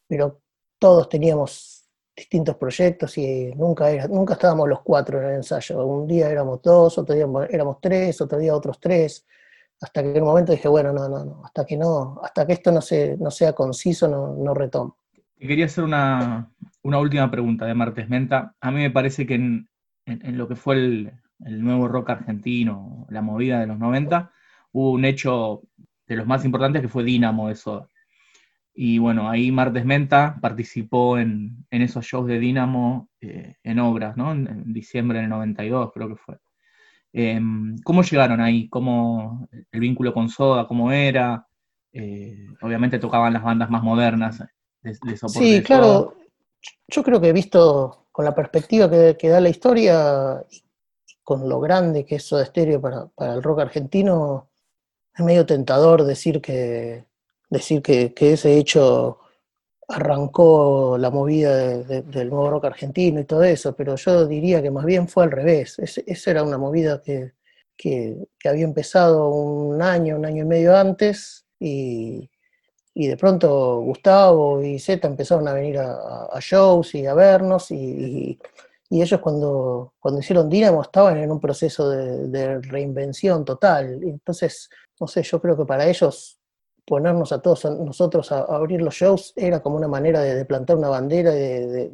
pero 0.07 0.41
todos 0.79 1.09
teníamos 1.09 1.85
distintos 2.14 2.57
proyectos 2.57 3.17
y 3.19 3.52
nunca, 3.55 3.91
era, 3.91 4.09
nunca 4.09 4.35
estábamos 4.35 4.69
los 4.69 4.81
cuatro 4.81 5.21
en 5.21 5.29
el 5.29 5.35
ensayo. 5.37 5.87
Un 5.87 6.07
día 6.07 6.29
éramos 6.31 6.61
dos, 6.62 6.99
otro 6.99 7.14
día 7.14 7.26
éramos 7.50 7.81
tres, 7.81 8.21
otro 8.21 8.38
día 8.38 8.55
otros 8.55 8.81
tres, 8.81 9.26
hasta 9.81 10.02
que 10.02 10.11
en 10.11 10.23
un 10.23 10.29
momento 10.29 10.52
dije, 10.52 10.69
bueno, 10.69 10.93
no, 10.93 11.09
no, 11.09 11.25
no, 11.25 11.43
hasta 11.45 11.64
que 11.64 11.76
no, 11.76 12.21
hasta 12.23 12.47
que 12.47 12.55
esto 12.55 12.73
no, 12.73 12.81
se, 12.81 13.17
no 13.17 13.31
sea 13.31 13.52
conciso, 13.52 14.09
no, 14.09 14.35
no 14.35 14.55
retomo. 14.55 14.97
Quería 15.38 15.67
hacer 15.67 15.85
una, 15.85 16.50
última 16.83 17.31
pregunta 17.31 17.67
de 17.67 17.75
Martes 17.75 18.09
Menta. 18.09 18.55
A 18.61 18.71
mí 18.71 18.81
me 18.81 18.91
parece 18.91 19.26
que 19.26 19.35
en, 19.35 19.69
en 20.07 20.38
lo 20.38 20.47
que 20.47 20.55
fue 20.55 20.76
el, 20.76 21.12
el 21.47 21.63
nuevo 21.63 21.89
rock 21.89 22.11
argentino, 22.11 23.07
la 23.11 23.23
movida 23.23 23.61
de 23.61 23.67
los 23.67 23.79
90, 23.79 24.33
hubo 24.73 24.93
un 24.93 25.05
hecho 25.05 25.63
de 26.07 26.17
los 26.17 26.27
más 26.27 26.45
importantes 26.45 26.83
que 26.83 26.89
fue 26.89 27.05
Dínamo 27.05 27.49
de 27.49 27.55
Soda. 27.55 27.89
Y 28.75 28.99
bueno, 28.99 29.29
ahí 29.29 29.53
Martes 29.53 29.85
Menta 29.85 30.39
participó 30.41 31.19
en, 31.19 31.67
esos 31.71 32.05
shows 32.07 32.27
de 32.27 32.39
Dínamo 32.39 33.09
eh, 33.21 33.57
en 33.63 33.79
obras, 33.79 34.17
¿no? 34.17 34.33
En, 34.33 34.73
diciembre 34.73 35.21
del 35.21 35.29
92 35.29 35.91
creo 35.93 36.09
que 36.09 36.17
fue. 36.17 36.39
Em, 37.13 37.77
¿Cómo 37.85 38.03
llegaron 38.03 38.41
ahí? 38.41 38.69
¿Cómo 38.71 39.47
el 39.71 39.81
vínculo 39.81 40.15
con 40.15 40.31
Soda? 40.31 40.67
¿Cómo 40.67 40.91
era? 40.91 41.47
Eh, 41.93 42.47
obviamente 42.63 42.99
tocaban 42.99 43.35
las 43.35 43.43
bandas 43.43 43.69
más 43.69 43.83
modernas 43.83 44.43
de, 44.83 44.95
Sí, 45.29 45.63
claro. 45.63 46.15
Yo 46.89 47.03
creo 47.03 47.21
que 47.21 47.29
he 47.29 47.33
visto 47.33 48.07
con 48.11 48.25
la 48.25 48.35
perspectiva 48.35 48.89
que, 48.89 49.17
que 49.19 49.29
da 49.29 49.41
la 49.41 49.51
historia 49.51 50.43
con 51.23 51.49
lo 51.49 51.61
grande 51.61 52.05
que 52.05 52.17
es 52.17 52.25
Soda 52.25 52.45
Stereo 52.45 52.81
para, 52.81 53.33
el 53.33 53.43
rock 53.43 53.61
argentino, 53.61 54.50
es 55.14 55.25
medio 55.25 55.47
tentador 55.47 56.05
decir 56.05 56.41
que, 56.41 57.07
decir 57.50 57.83
que, 57.83 58.12
ese 58.19 58.57
hecho 58.57 59.19
arrancó 59.88 60.97
la 60.99 61.11
movida 61.11 61.55
del 61.57 62.31
nuevo 62.31 62.50
rock 62.50 62.67
argentino 62.67 63.21
y 63.21 63.25
todo 63.25 63.43
eso, 63.45 63.75
pero 63.76 63.97
yo 63.97 64.26
diría 64.26 64.62
que 64.62 64.71
más 64.71 64.85
bien 64.85 65.09
fue 65.09 65.25
al 65.25 65.31
revés. 65.31 65.79
esa 65.79 66.31
era 66.31 66.43
una 66.43 66.59
movida 66.59 67.02
que, 67.02 67.33
había 68.45 68.64
empezado 68.64 69.29
un 69.29 69.83
año, 69.83 70.17
un 70.17 70.25
año 70.25 70.45
y 70.45 70.47
medio 70.47 70.76
antes, 70.76 71.47
y, 71.59 72.31
de 72.95 73.17
pronto 73.17 73.81
Gustavo 73.81 74.62
y 74.62 74.79
Zeta 74.79 75.09
empezaron 75.09 75.49
a 75.49 75.55
venir 75.55 75.79
a, 75.79 76.38
shows 76.41 76.95
y 76.95 77.07
a 77.07 77.14
vernos, 77.14 77.71
y, 77.71 77.76
y 77.76 78.38
ellos 79.01 79.21
cuando, 79.21 79.95
cuando 79.99 80.21
hicieron 80.21 80.51
Dynamo 80.51 80.83
estaban 80.83 81.17
en 81.17 81.31
un 81.31 81.41
proceso 81.41 81.89
de, 81.89 82.61
reinvención 82.61 83.43
total. 83.43 84.03
Entonces, 84.03 84.69
no 85.01 85.07
sé, 85.07 85.23
yo 85.23 85.41
creo 85.41 85.57
que 85.57 85.65
para 85.65 85.87
ellos 85.87 86.39
ponernos 86.85 87.33
a 87.33 87.41
todos 87.41 87.65
nosotros 87.65 88.31
a, 88.33 88.41
abrir 88.41 88.83
los 88.83 88.95
shows 88.95 89.33
era 89.35 89.63
como 89.63 89.77
una 89.77 89.89
manera 89.89 90.21
de, 90.21 90.45
plantar 90.45 90.77
una 90.77 90.91
bandera, 90.91 91.31
de, 91.31 91.91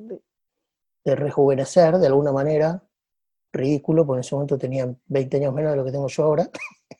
de, 1.04 1.14
rejuvenecer 1.14 1.98
de 1.98 2.08
alguna 2.08 2.32
manera. 2.32 2.82
Ridículo, 3.52 4.04
porque 4.04 4.18
en 4.18 4.20
ese 4.24 4.34
momento 4.34 4.58
tenían 4.58 5.00
20 5.06 5.36
años 5.36 5.54
menos 5.54 5.70
de 5.70 5.76
lo 5.76 5.84
que 5.84 5.92
tengo 5.92 6.08
yo 6.08 6.24
ahora. 6.24 6.50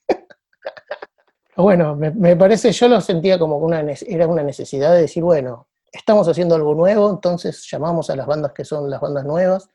bueno, 1.57 1.97
me, 1.97 2.13
me, 2.13 2.37
parece, 2.37 2.71
yo 2.71 2.87
lo 2.87 3.01
sentía 3.01 3.37
como 3.37 3.59
una, 3.59 3.81
era 3.81 4.29
una 4.29 4.45
necesidad 4.45 4.93
de 4.95 5.01
decir, 5.01 5.25
bueno, 5.25 5.67
estamos 5.91 6.29
haciendo 6.29 6.55
algo 6.55 6.75
nuevo, 6.77 7.11
entonces 7.11 7.67
llamamos 7.69 8.11
a 8.11 8.17
las 8.17 8.29
bandas 8.29 8.53
que 8.53 8.65
son 8.65 8.89
las 8.89 9.01
bandas 9.01 9.25
nuevas 9.25 9.69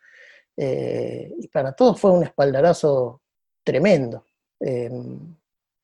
eh, 0.57 1.33
y 1.39 1.47
para 1.47 1.73
todos 1.73 1.99
fue 1.99 2.11
un 2.11 2.23
espaldarazo 2.23 3.21
tremendo. 3.63 4.25
Eh, 4.59 4.89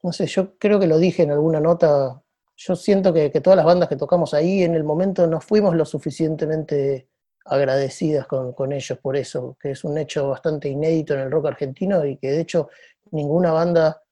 no 0.02 0.14
sé, 0.14 0.28
yo 0.28 0.58
creo 0.58 0.80
que 0.80 0.88
lo 0.88 0.98
dije 0.98 1.24
en 1.24 1.32
alguna 1.32 1.60
nota, 1.60 2.22
yo 2.56 2.76
siento 2.76 3.14
que, 3.14 3.30
todas 3.42 3.58
las 3.58 3.66
bandas 3.66 3.90
que 3.90 3.96
tocamos 3.96 4.34
ahí 4.34 4.64
en 4.64 4.76
el 4.76 4.84
momento 4.84 5.28
no 5.28 5.42
fuimos 5.42 5.76
lo 5.76 5.86
suficientemente 5.86 7.10
agradecidas 7.46 8.28
con, 8.28 8.72
ellos 8.72 8.98
por 9.00 9.18
eso, 9.18 9.58
que 9.60 9.72
es 9.72 9.84
un 9.84 9.98
hecho 9.98 10.30
bastante 10.30 10.70
inédito 10.70 11.14
en 11.14 11.22
el 11.22 11.32
rock 11.32 11.48
argentino 11.48 12.06
y 12.06 12.18
que 12.18 12.32
de 12.32 12.42
hecho 12.42 12.70
ninguna 13.12 13.52
banda 13.52 14.04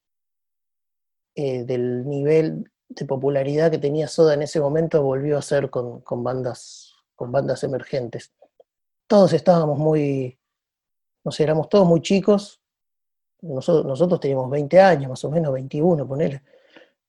eh, 1.35 1.63
del 1.65 2.07
nivel 2.07 2.71
de 2.89 3.05
popularidad 3.05 3.69
que 3.69 3.77
tenía 3.77 4.07
Soda 4.07 4.33
en 4.33 4.41
ese 4.41 4.59
momento 4.59 5.03
volvió 5.03 5.37
a 5.37 5.41
ser 5.41 5.69
con, 5.69 6.01
bandas, 6.23 6.95
con 7.15 7.31
bandas 7.31 7.63
emergentes. 7.63 8.33
Todos 9.07 9.33
estábamos 9.33 9.77
muy, 9.77 10.39
no 11.27 11.31
sé, 11.33 11.43
éramos 11.43 11.67
todos 11.67 11.85
muy 11.85 12.01
chicos, 12.01 12.61
nosotros, 13.41 13.85
nosotros 13.85 14.17
teníamos 14.21 14.49
20 14.49 14.79
años, 14.79 15.09
más 15.09 15.25
o 15.25 15.29
menos 15.29 15.51
21, 15.51 16.07
ponele. 16.07 16.41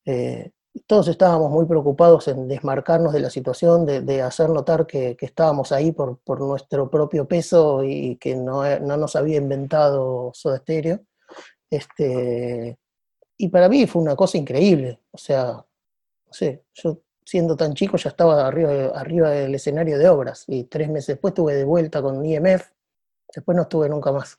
Eh, 0.04 0.50
todos 0.88 1.06
estábamos 1.06 1.52
muy 1.52 1.66
preocupados 1.66 2.26
en 2.26 2.48
desmarcarnos 2.48 3.12
de 3.12 3.20
la 3.20 3.30
situación, 3.30 3.86
de, 3.86 4.22
hacer 4.22 4.50
notar 4.50 4.88
que, 4.88 5.16
estábamos 5.20 5.70
ahí 5.70 5.92
por, 5.92 6.18
nuestro 6.40 6.90
propio 6.90 7.28
peso 7.28 7.84
y 7.84 8.16
que 8.16 8.34
no, 8.34 8.64
nos 8.80 9.14
había 9.14 9.36
inventado 9.36 10.32
Soda 10.34 10.58
Stereo. 10.58 10.98
Este, 11.70 12.76
y 13.36 13.48
para 13.50 13.68
mí 13.68 13.86
fue 13.86 14.02
una 14.02 14.16
cosa 14.16 14.36
increíble. 14.36 14.98
O 15.12 15.18
sea, 15.18 15.52
no 15.52 16.32
sé, 16.32 16.64
yo 16.74 17.02
siendo 17.24 17.56
tan 17.56 17.74
chico 17.74 17.96
ya 17.96 18.10
estaba 18.10 18.48
arriba, 18.48 18.88
arriba 18.98 19.30
del 19.30 19.54
escenario 19.54 19.96
de 19.96 20.08
obras 20.08 20.42
y 20.48 20.64
tres 20.64 20.88
meses 20.88 21.06
después 21.06 21.30
estuve 21.30 21.54
de 21.54 21.64
vuelta 21.64 22.02
con 22.02 22.24
IMF 22.24 22.77
Después 23.34 23.56
no 23.56 23.62
estuve 23.62 23.88
nunca 23.88 24.10
más. 24.10 24.36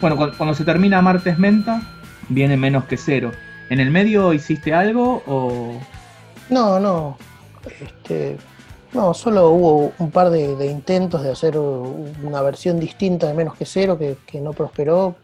Bueno, 0.00 0.16
cuando 0.36 0.54
se 0.54 0.64
termina 0.64 1.00
Martes 1.00 1.38
Menta, 1.38 1.80
viene 2.28 2.56
menos 2.56 2.84
que 2.84 2.96
cero. 2.96 3.32
¿En 3.70 3.80
el 3.80 3.90
medio 3.90 4.32
hiciste 4.32 4.72
algo 4.74 5.22
o...? 5.26 5.72
No, 6.50 6.78
no. 6.78 7.16
Este, 7.80 8.36
no, 8.92 9.14
solo 9.14 9.50
hubo 9.50 9.92
un 9.98 10.10
par 10.10 10.30
de, 10.30 10.66
intentos 10.66 11.22
de 11.22 11.30
hacer 11.30 11.58
una 11.58 12.42
versión 12.42 12.78
distinta 12.78 13.26
de 13.26 13.34
Menos 13.34 13.56
que 13.56 13.64
Cero 13.64 13.98
que, 13.98 14.40
no 14.40 14.52
prosperó. 14.52 15.16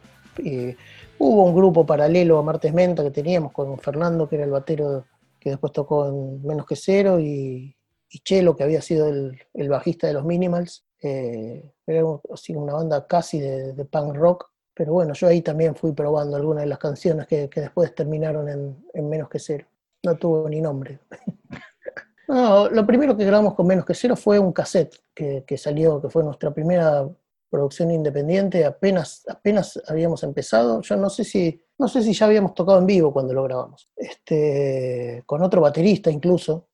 hubo 1.19 1.45
un 1.45 1.55
grupo 1.55 1.85
paralelo 1.85 2.39
a 2.39 2.43
Martes 2.43 2.73
Menta 2.73 3.03
que 3.03 3.11
teníamos 3.11 3.53
con 3.53 3.79
Fernando, 3.79 4.29
que 4.29 4.37
era 4.37 4.45
el 4.45 4.51
batero 4.51 5.05
que 5.39 5.51
después 5.51 5.73
tocó 5.73 6.09
en 6.09 6.43
Menos 6.43 6.67
que 6.67 6.77
Cero, 6.77 7.21
y, 7.21 7.77
Chelo, 8.25 8.57
que 8.57 8.65
había 8.65 8.83
sido 8.83 9.09
el, 9.09 9.69
bajista 9.69 10.07
de 10.07 10.15
los 10.15 10.25
Minimals. 10.25 10.85
Eh, 11.03 11.71
era 11.87 12.05
una 12.05 12.73
banda 12.73 13.07
casi 13.07 13.39
de 13.41 13.85
punk 13.85 14.17
rock 14.17 14.51
pero 14.75 14.93
bueno, 14.93 15.15
yo 15.15 15.29
ahí 15.29 15.43
también 15.43 15.75
fui 15.75 15.93
probando 15.93 16.37
algunas 16.37 16.63
de 16.63 16.69
las 16.69 16.79
canciones 16.79 17.27
que, 17.27 17.49
después 17.55 17.95
terminaron 17.95 18.49
en, 18.49 19.09
Menos 19.09 19.29
que 19.29 19.39
Cero. 19.39 19.67
No 20.03 20.17
tuvo 20.17 20.49
ni 20.49 20.61
nombre. 20.61 21.01
no, 22.29 22.71
lo 22.71 22.87
primero 22.87 23.17
que 23.17 23.25
grabamos 23.25 23.55
con 23.55 23.67
Menos 23.67 23.85
que 23.85 23.95
Cero 23.95 24.17
fue 24.17 24.39
un 24.39 24.53
cassette 24.53 24.97
que, 25.15 25.59
salió, 25.59 26.01
que 26.01 26.09
fue 26.09 26.25
nuestra 26.25 26.53
primera 26.53 27.07
producción 27.51 27.91
independiente, 27.91 28.65
apenas, 28.65 29.25
apenas 29.29 29.81
habíamos 29.87 30.23
empezado. 30.23 30.81
Yo 30.81 30.97
no 30.97 31.11
sé 31.11 31.25
si, 31.25 31.61
no 31.79 31.89
sé 31.89 32.03
si 32.03 32.15
ya 32.15 32.27
habíamos 32.27 32.55
tocado 32.55 32.79
en 32.79 32.87
vivo 32.87 33.13
cuando 33.13 33.35
lo 33.35 33.43
grabamos. 33.43 33.91
Este, 33.97 35.23
con 35.27 35.43
otro 35.43 35.61
baterista 35.61 36.11
incluso, 36.11 36.70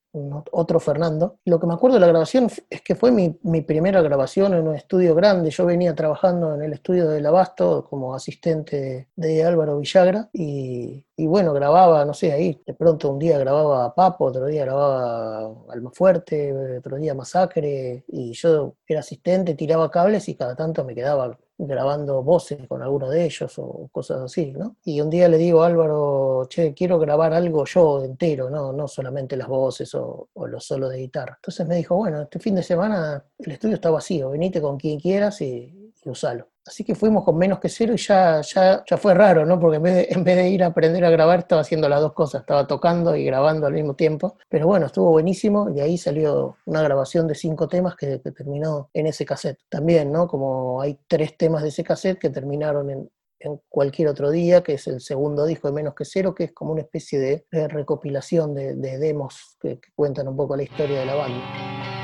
otro 0.51 0.79
Fernando. 0.79 1.39
Lo 1.45 1.59
que 1.59 1.67
me 1.67 1.73
acuerdo 1.73 1.95
de 1.95 2.01
la 2.01 2.07
grabación 2.07 2.49
es 2.69 2.81
que 2.81 2.95
fue 2.95 3.11
mi, 3.11 3.61
primera 3.61 4.01
grabación 4.01 4.53
en 4.53 4.67
un 4.67 4.75
estudio 4.75 5.15
grande. 5.15 5.49
Yo 5.49 5.65
venía 5.65 5.95
trabajando 5.95 6.55
en 6.55 6.61
el 6.61 6.73
estudio 6.73 7.07
del 7.09 7.25
Abasto 7.25 7.85
como 7.89 8.13
asistente 8.13 9.09
de 9.15 9.43
Álvaro 9.43 9.79
Villagra 9.79 10.29
y, 10.33 11.03
bueno, 11.25 11.51
grababa, 11.53 12.05
no 12.05 12.13
sé, 12.13 12.31
ahí 12.31 12.61
de 12.65 12.73
pronto 12.75 13.09
un 13.09 13.17
día 13.17 13.39
grababa 13.39 13.95
Papo, 13.95 14.25
otro 14.25 14.45
día 14.45 14.65
grababa 14.65 15.51
Alma 15.69 15.89
Fuerte, 15.91 16.77
otro 16.77 16.97
día 16.97 17.15
Masacre 17.15 18.03
y 18.07 18.33
yo 18.33 18.75
era 18.85 18.99
asistente, 18.99 19.55
tiraba 19.55 19.89
cables 19.89 20.29
y 20.29 20.35
cada 20.35 20.55
tanto 20.55 20.83
me 20.83 20.93
quedaba 20.93 21.35
grabando 21.57 22.21
voces 22.21 22.67
con 22.67 22.83
alguno 22.83 23.09
de 23.09 23.25
ellos 23.25 23.57
o 23.57 23.89
cosas 23.91 24.21
así, 24.21 24.51
¿no? 24.51 24.77
Y 24.83 25.01
un 25.01 25.09
día 25.09 25.27
le 25.27 25.37
digo 25.37 25.63
a 25.63 25.67
Álvaro, 25.67 26.45
che, 26.47 26.73
quiero 26.73 26.99
grabar 26.99 27.33
algo 27.33 27.65
yo 27.65 28.03
entero, 28.03 28.49
no, 28.49 28.71
no 28.71 28.87
solamente 28.87 29.35
las 29.35 29.47
voces 29.47 29.93
o, 29.95 30.29
los 30.35 30.63
solos 30.65 30.91
de 30.91 30.97
guitarra. 30.97 31.35
Entonces 31.37 31.67
me 31.67 31.75
dijo, 31.75 31.95
bueno, 31.95 32.21
este 32.21 32.39
fin 32.39 32.55
de 32.55 32.63
semana 32.63 33.25
el 33.39 33.51
estudio 33.51 33.75
está 33.75 33.89
vacío, 33.89 34.29
venite 34.29 34.61
con 34.61 34.77
quien 34.77 34.99
quieras 34.99 35.41
y, 35.41 35.73
usalo. 36.05 36.47
Así 36.67 36.83
que 36.83 36.95
fuimos 36.95 37.23
con 37.23 37.37
menos 37.37 37.59
que 37.59 37.69
cero 37.69 37.93
y 37.93 37.97
ya, 37.97 38.41
ya, 38.41 38.83
ya 38.85 38.97
fue 38.97 39.13
raro, 39.13 39.45
¿no? 39.45 39.59
Porque 39.59 39.77
en 39.77 39.83
vez, 39.83 39.95
de, 39.95 40.07
en 40.11 40.23
vez 40.23 40.35
de 40.35 40.49
ir 40.49 40.63
a 40.63 40.67
aprender 40.67 41.03
a 41.05 41.09
grabar, 41.09 41.39
estaba 41.39 41.61
haciendo 41.61 41.87
las 41.89 42.01
dos 42.01 42.13
cosas, 42.13 42.41
estaba 42.41 42.67
tocando 42.67 43.15
y 43.15 43.25
grabando 43.25 43.67
al 43.67 43.73
mismo 43.73 43.95
tiempo. 43.95 44.37
Pero 44.49 44.67
bueno, 44.67 44.87
estuvo 44.87 45.11
buenísimo 45.11 45.69
y 45.69 45.73
de 45.73 45.81
ahí 45.81 45.97
salió 45.97 46.57
una 46.65 46.81
grabación 46.81 47.27
de 47.27 47.35
cinco 47.35 47.67
temas 47.67 47.95
que, 47.95 48.21
que 48.21 48.31
terminó 48.31 48.89
en 48.93 49.07
ese 49.07 49.25
cassette. 49.25 49.59
También, 49.69 50.11
¿no? 50.11 50.27
Como 50.27 50.81
hay 50.81 50.99
tres 51.07 51.37
temas 51.37 51.63
de 51.63 51.69
ese 51.69 51.83
cassette 51.83 52.19
que 52.19 52.29
terminaron 52.29 52.89
en, 52.89 53.09
en 53.39 53.61
cualquier 53.69 54.09
otro 54.09 54.31
día, 54.31 54.63
que 54.63 54.73
es 54.73 54.87
el 54.87 55.01
segundo 55.01 55.45
disco 55.45 55.67
de 55.67 55.73
Menos 55.73 55.93
que 55.95 56.05
Cero, 56.05 56.33
que 56.33 56.45
es 56.45 56.51
como 56.53 56.71
una 56.71 56.81
especie 56.81 57.19
de, 57.19 57.45
de 57.51 57.67
recopilación 57.67 58.53
de, 58.53 58.75
de 58.75 58.97
demos 58.97 59.57
que, 59.59 59.79
que 59.79 59.89
cuentan 59.95 60.27
un 60.27 60.35
poco 60.35 60.55
la 60.55 60.63
historia 60.63 60.99
de 60.99 61.05
la 61.05 61.15
banda. 61.15 61.96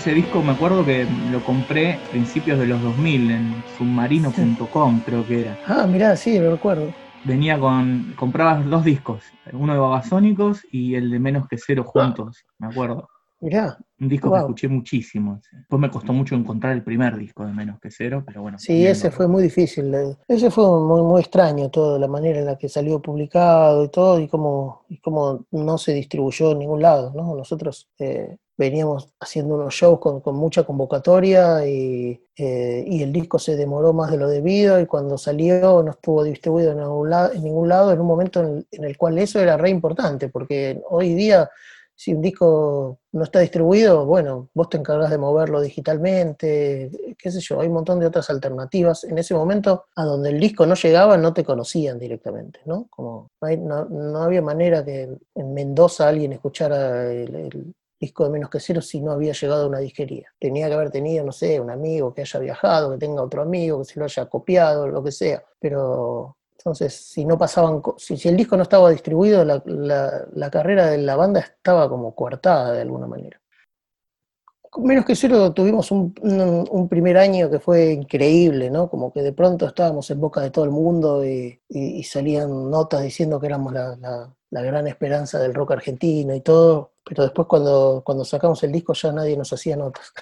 Ese 0.00 0.14
disco 0.14 0.40
me 0.40 0.52
acuerdo 0.52 0.82
que 0.82 1.06
lo 1.30 1.44
compré 1.44 1.92
a 1.92 1.98
principios 2.10 2.58
de 2.58 2.66
los 2.66 2.80
2000 2.80 3.30
en 3.32 3.64
submarino.com, 3.76 5.02
creo 5.04 5.26
que 5.26 5.42
era. 5.42 5.58
Ah, 5.66 5.86
mirá, 5.86 6.16
sí, 6.16 6.38
lo 6.38 6.52
recuerdo. 6.52 6.90
Venía 7.24 7.60
con. 7.60 8.14
comprabas 8.16 8.64
dos 8.64 8.82
discos, 8.82 9.22
uno 9.52 9.74
de 9.74 9.78
Babasónicos 9.78 10.66
y 10.72 10.94
el 10.94 11.10
de 11.10 11.18
Menos 11.18 11.46
que 11.48 11.58
Cero 11.58 11.84
juntos, 11.84 12.46
me 12.58 12.68
acuerdo. 12.68 13.10
Mirá. 13.40 13.76
Un 14.00 14.08
disco 14.08 14.32
que 14.32 14.38
escuché 14.38 14.68
muchísimo. 14.68 15.38
Después 15.52 15.78
me 15.78 15.90
costó 15.90 16.14
mucho 16.14 16.34
encontrar 16.34 16.72
el 16.72 16.82
primer 16.82 17.18
disco 17.18 17.44
de 17.44 17.52
Menos 17.52 17.78
que 17.78 17.90
Cero, 17.90 18.22
pero 18.26 18.40
bueno. 18.40 18.58
Sí, 18.58 18.86
ese 18.86 19.10
fue 19.10 19.28
muy 19.28 19.42
difícil. 19.42 19.94
Ese 20.26 20.50
fue 20.50 20.64
muy, 20.80 21.02
muy 21.02 21.20
extraño 21.20 21.68
todo, 21.68 21.98
la 21.98 22.08
manera 22.08 22.38
en 22.38 22.46
la 22.46 22.56
que 22.56 22.70
salió 22.70 23.02
publicado 23.02 23.84
y 23.84 23.90
todo, 23.90 24.18
y 24.18 24.28
cómo, 24.28 24.86
y 24.88 24.96
cómo 24.96 25.44
no 25.50 25.76
se 25.76 25.92
distribuyó 25.92 26.52
en 26.52 26.60
ningún 26.60 26.80
lado, 26.80 27.12
¿no? 27.14 27.34
Nosotros 27.34 27.90
eh, 27.98 28.38
veníamos 28.60 29.08
haciendo 29.18 29.54
unos 29.54 29.72
shows 29.72 30.00
con, 30.00 30.22
mucha 30.36 30.64
convocatoria 30.64 31.66
y, 31.66 32.22
eh, 32.36 32.84
y, 32.86 33.02
el 33.02 33.10
disco 33.10 33.38
se 33.38 33.56
demoró 33.56 33.94
más 33.94 34.10
de 34.10 34.18
lo 34.18 34.28
debido 34.28 34.78
y 34.78 34.84
cuando 34.84 35.16
salió 35.16 35.82
no 35.82 35.92
estuvo 35.92 36.22
distribuido 36.22 36.72
en 36.72 36.80
ningún 36.80 37.08
lado, 37.08 37.32
en, 37.32 37.42
ningún 37.42 37.70
lado, 37.70 37.90
en 37.90 38.00
un 38.00 38.06
momento 38.06 38.40
en, 38.42 38.84
el 38.84 38.98
cual 38.98 39.16
eso 39.16 39.40
era 39.40 39.56
re 39.56 39.70
importante, 39.70 40.28
porque 40.28 40.82
hoy 40.90 41.14
día 41.14 41.48
si 41.96 42.12
un 42.12 42.20
disco 42.20 42.98
no 43.12 43.24
está 43.24 43.40
distribuido, 43.40 44.04
bueno, 44.04 44.48
vos 44.54 44.68
te 44.68 44.76
encargas 44.76 45.10
de 45.10 45.18
moverlo 45.18 45.60
digitalmente, 45.60 46.90
qué 47.18 47.30
sé 47.30 47.40
yo, 47.40 47.60
hay 47.60 47.68
un 47.68 47.74
montón 47.74 48.00
de 48.00 48.06
otras 48.06 48.30
alternativas. 48.30 49.04
En 49.04 49.18
ese 49.18 49.34
momento, 49.34 49.84
a 49.96 50.04
donde 50.04 50.30
el 50.30 50.40
disco 50.40 50.64
no 50.64 50.74
llegaba, 50.74 51.18
no 51.18 51.34
te 51.34 51.44
conocían 51.44 51.98
directamente, 51.98 52.60
¿no? 52.64 52.86
Como 52.88 53.28
no, 53.42 53.84
no 53.84 54.22
había 54.22 54.40
manera 54.40 54.82
que 54.82 55.10
en 55.34 55.54
Mendoza 55.54 56.08
alguien 56.08 56.32
escuchara 56.32 57.12
el, 57.12 57.74
disco 58.00 58.24
de 58.24 58.30
menos 58.30 58.48
que 58.48 58.58
cero 58.58 58.80
si 58.80 59.00
no 59.00 59.12
había 59.12 59.32
llegado 59.32 59.64
a 59.64 59.68
una 59.68 59.78
disquería. 59.78 60.32
Tenía 60.40 60.68
que 60.68 60.74
haber 60.74 60.90
tenido, 60.90 61.24
no 61.24 61.32
sé, 61.32 61.60
un 61.60 61.70
amigo 61.70 62.14
que 62.14 62.22
haya 62.22 62.40
viajado, 62.40 62.90
que 62.90 62.98
tenga 62.98 63.22
otro 63.22 63.42
amigo, 63.42 63.78
que 63.80 63.84
se 63.84 63.98
lo 63.98 64.06
haya 64.06 64.26
copiado, 64.26 64.88
lo 64.88 65.04
que 65.04 65.12
sea. 65.12 65.44
Pero 65.60 66.36
entonces, 66.60 66.94
si 66.94 67.24
no 67.24 67.38
pasaban, 67.38 67.82
si, 67.96 68.28
el 68.28 68.36
disco 68.36 68.56
no 68.56 68.64
estaba 68.64 68.90
distribuido, 68.90 69.44
la, 69.44 69.62
la, 69.64 70.50
carrera 70.50 70.86
de 70.86 70.98
la 70.98 71.16
banda 71.16 71.40
estaba 71.40 71.88
como 71.88 72.14
coartada 72.14 72.72
de 72.72 72.82
alguna 72.82 73.06
manera. 73.06 73.40
Menos 74.78 75.04
que 75.04 75.16
cero 75.16 75.52
tuvimos 75.52 75.90
un, 75.90 76.14
un, 76.22 76.88
primer 76.88 77.18
año 77.18 77.50
que 77.50 77.58
fue 77.58 77.92
increíble, 77.92 78.70
¿no? 78.70 78.88
Como 78.88 79.12
que 79.12 79.22
de 79.22 79.32
pronto 79.32 79.66
estábamos 79.66 80.10
en 80.10 80.20
boca 80.20 80.42
de 80.42 80.50
todo 80.50 80.64
el 80.64 80.70
mundo 80.70 81.24
y, 81.24 81.60
salían 82.04 82.70
notas 82.70 83.02
diciendo 83.02 83.40
que 83.40 83.46
éramos 83.46 83.72
la, 83.72 84.32
la, 84.50 84.62
gran 84.62 84.86
esperanza 84.86 85.38
del 85.38 85.54
rock 85.54 85.72
argentino 85.72 86.34
y 86.34 86.40
todo, 86.40 86.92
pero 87.04 87.22
después 87.24 87.46
cuando, 87.48 88.02
cuando 88.04 88.24
sacamos 88.24 88.62
el 88.62 88.72
disco 88.72 88.92
ya 88.94 89.12
nadie 89.12 89.36
nos 89.36 89.52
hacía 89.52 89.76
notas. 89.76 90.12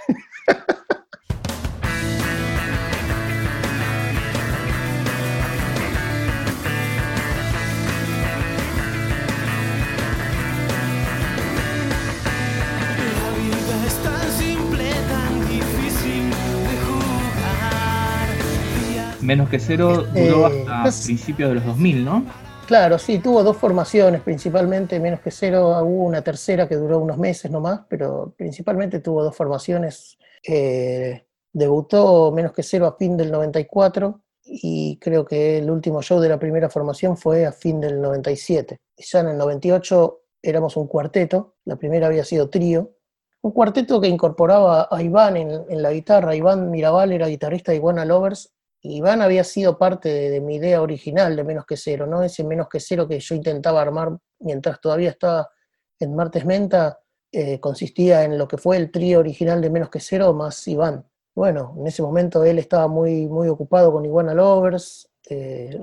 Menos 19.20 19.50
que 19.50 19.58
cero 19.58 20.06
duró 20.14 20.48
eh, 20.48 20.62
hasta 20.62 20.82
pues, 20.84 21.04
principios 21.04 21.50
de 21.50 21.56
los 21.56 21.66
2000, 21.66 22.04
¿no? 22.04 22.47
Claro, 22.68 22.98
sí, 22.98 23.18
tuvo 23.18 23.42
dos 23.42 23.56
formaciones 23.56 24.20
principalmente, 24.20 25.00
menos 25.00 25.20
que 25.22 25.30
cero 25.30 25.78
hubo 25.84 26.04
una 26.04 26.20
tercera 26.20 26.68
que 26.68 26.76
duró 26.76 26.98
unos 26.98 27.16
meses 27.16 27.50
nomás, 27.50 27.80
pero 27.88 28.34
principalmente 28.36 29.00
tuvo 29.00 29.24
dos 29.24 29.34
formaciones. 29.34 30.18
Eh, 30.46 31.24
debutó 31.50 32.30
menos 32.30 32.52
que 32.52 32.62
cero 32.62 32.86
a 32.86 32.94
fin 32.98 33.16
del 33.16 33.32
94 33.32 34.20
y 34.44 34.98
creo 34.98 35.24
que 35.24 35.56
el 35.56 35.70
último 35.70 36.02
show 36.02 36.20
de 36.20 36.28
la 36.28 36.38
primera 36.38 36.68
formación 36.68 37.16
fue 37.16 37.46
a 37.46 37.52
fin 37.52 37.80
del 37.80 38.02
97. 38.02 38.76
Ya 38.98 39.20
en 39.20 39.28
el 39.28 39.38
98 39.38 40.20
éramos 40.42 40.76
un 40.76 40.88
cuarteto, 40.88 41.54
la 41.64 41.76
primera 41.76 42.08
había 42.08 42.24
sido 42.24 42.50
trío, 42.50 42.90
un 43.40 43.52
cuarteto 43.52 43.98
que 43.98 44.08
incorporaba 44.08 44.88
a 44.90 45.02
Iván 45.02 45.38
en, 45.38 45.64
en 45.70 45.82
la 45.82 45.90
guitarra, 45.90 46.36
Iván 46.36 46.70
Mirabal 46.70 47.12
era 47.12 47.28
guitarrista 47.28 47.72
de 47.72 47.78
Iguana 47.78 48.04
Lovers 48.04 48.52
Iván 48.82 49.22
había 49.22 49.44
sido 49.44 49.78
parte 49.78 50.30
de, 50.30 50.40
mi 50.40 50.56
idea 50.56 50.80
original 50.80 51.34
de 51.34 51.44
Menos 51.44 51.66
que 51.66 51.76
Cero, 51.76 52.06
¿no? 52.06 52.22
Ese 52.22 52.44
Menos 52.44 52.68
que 52.68 52.80
Cero 52.80 53.08
que 53.08 53.18
yo 53.18 53.34
intentaba 53.34 53.80
armar 53.80 54.16
mientras 54.38 54.80
todavía 54.80 55.10
estaba 55.10 55.48
en 55.98 56.14
Martes 56.14 56.44
Menta, 56.44 57.00
eh, 57.32 57.58
consistía 57.60 58.24
en 58.24 58.38
lo 58.38 58.46
que 58.46 58.56
fue 58.56 58.76
el 58.76 58.90
trío 58.90 59.18
original 59.18 59.60
de 59.60 59.70
Menos 59.70 59.90
que 59.90 60.00
Cero 60.00 60.32
más 60.32 60.66
Iván. 60.68 61.04
Bueno, 61.34 61.74
en 61.78 61.86
ese 61.86 62.02
momento 62.02 62.44
él 62.44 62.58
estaba 62.58 62.88
muy, 62.88 63.26
muy 63.26 63.48
ocupado 63.48 63.92
con 63.92 64.04
Iguana 64.04 64.34
Lovers, 64.34 65.10
eh, 65.28 65.78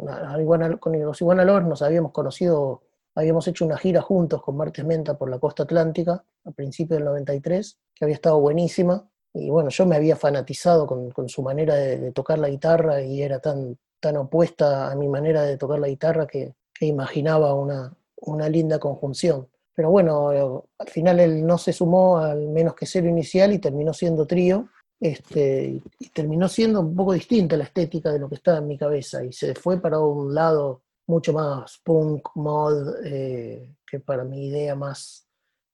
con 0.79 0.99
los 0.99 1.21
Iguana 1.21 1.45
Lovers 1.45 1.67
nos 1.67 1.81
habíamos 1.81 2.12
conocido, 2.12 2.84
habíamos 3.13 3.47
hecho 3.47 3.65
una 3.65 3.77
gira 3.77 4.01
juntos 4.01 4.41
con 4.41 4.58
Martes 4.58 4.84
Menta 4.84 5.17
por 5.17 5.29
la 5.29 5.39
costa 5.39 5.63
atlántica 5.63 6.23
a 6.45 6.51
principios 6.51 6.97
del 6.97 7.05
93, 7.05 7.79
que 7.93 8.05
había 8.05 8.15
estado 8.15 8.39
buenísima, 8.39 9.08
y 9.35 9.49
bueno, 9.49 9.69
yo 9.69 9.85
me 9.85 9.97
había 9.97 10.15
fanatizado 10.15 10.87
con, 10.87 11.11
con 11.11 11.27
su 11.27 11.41
manera 11.43 11.75
de, 11.75 12.11
tocar 12.13 12.39
la 12.39 12.49
guitarra 12.49 13.01
y 13.01 13.21
era 13.21 13.39
tan, 13.39 13.77
tan 13.99 14.15
opuesta 14.15 14.89
a 14.89 14.95
mi 14.95 15.09
manera 15.09 15.43
de 15.43 15.57
tocar 15.57 15.79
la 15.79 15.89
guitarra 15.89 16.25
que, 16.25 16.55
que 16.73 16.85
imaginaba 16.85 17.53
una, 17.53 17.93
una, 18.21 18.47
linda 18.47 18.79
conjunción. 18.79 19.49
Pero 19.73 19.89
bueno, 19.89 20.63
al 20.77 20.87
final 20.87 21.19
él 21.19 21.45
no 21.45 21.57
se 21.57 21.73
sumó 21.73 22.17
al 22.19 22.47
menos 22.47 22.75
que 22.75 22.85
cero 22.85 23.09
inicial 23.09 23.51
y 23.51 23.59
terminó 23.59 23.93
siendo 23.93 24.25
trío. 24.25 24.69
Este, 24.97 25.81
y 25.99 26.09
terminó 26.11 26.47
siendo 26.47 26.79
un 26.79 26.95
poco 26.95 27.11
distinta 27.11 27.57
la 27.57 27.65
estética 27.65 28.13
de 28.13 28.19
lo 28.19 28.29
que 28.29 28.35
estaba 28.35 28.59
en 28.59 28.67
mi 28.67 28.77
cabeza 28.77 29.21
y 29.25 29.33
se 29.33 29.53
fue 29.53 29.81
para 29.81 29.99
un 29.99 30.33
lado 30.33 30.83
mucho 31.07 31.33
más 31.33 31.81
punk, 31.83 32.29
mod, 32.35 33.03
eh, 33.03 33.75
que 33.85 33.99
para 33.99 34.23
mi 34.23 34.47
idea 34.47 34.73
más 34.73 35.24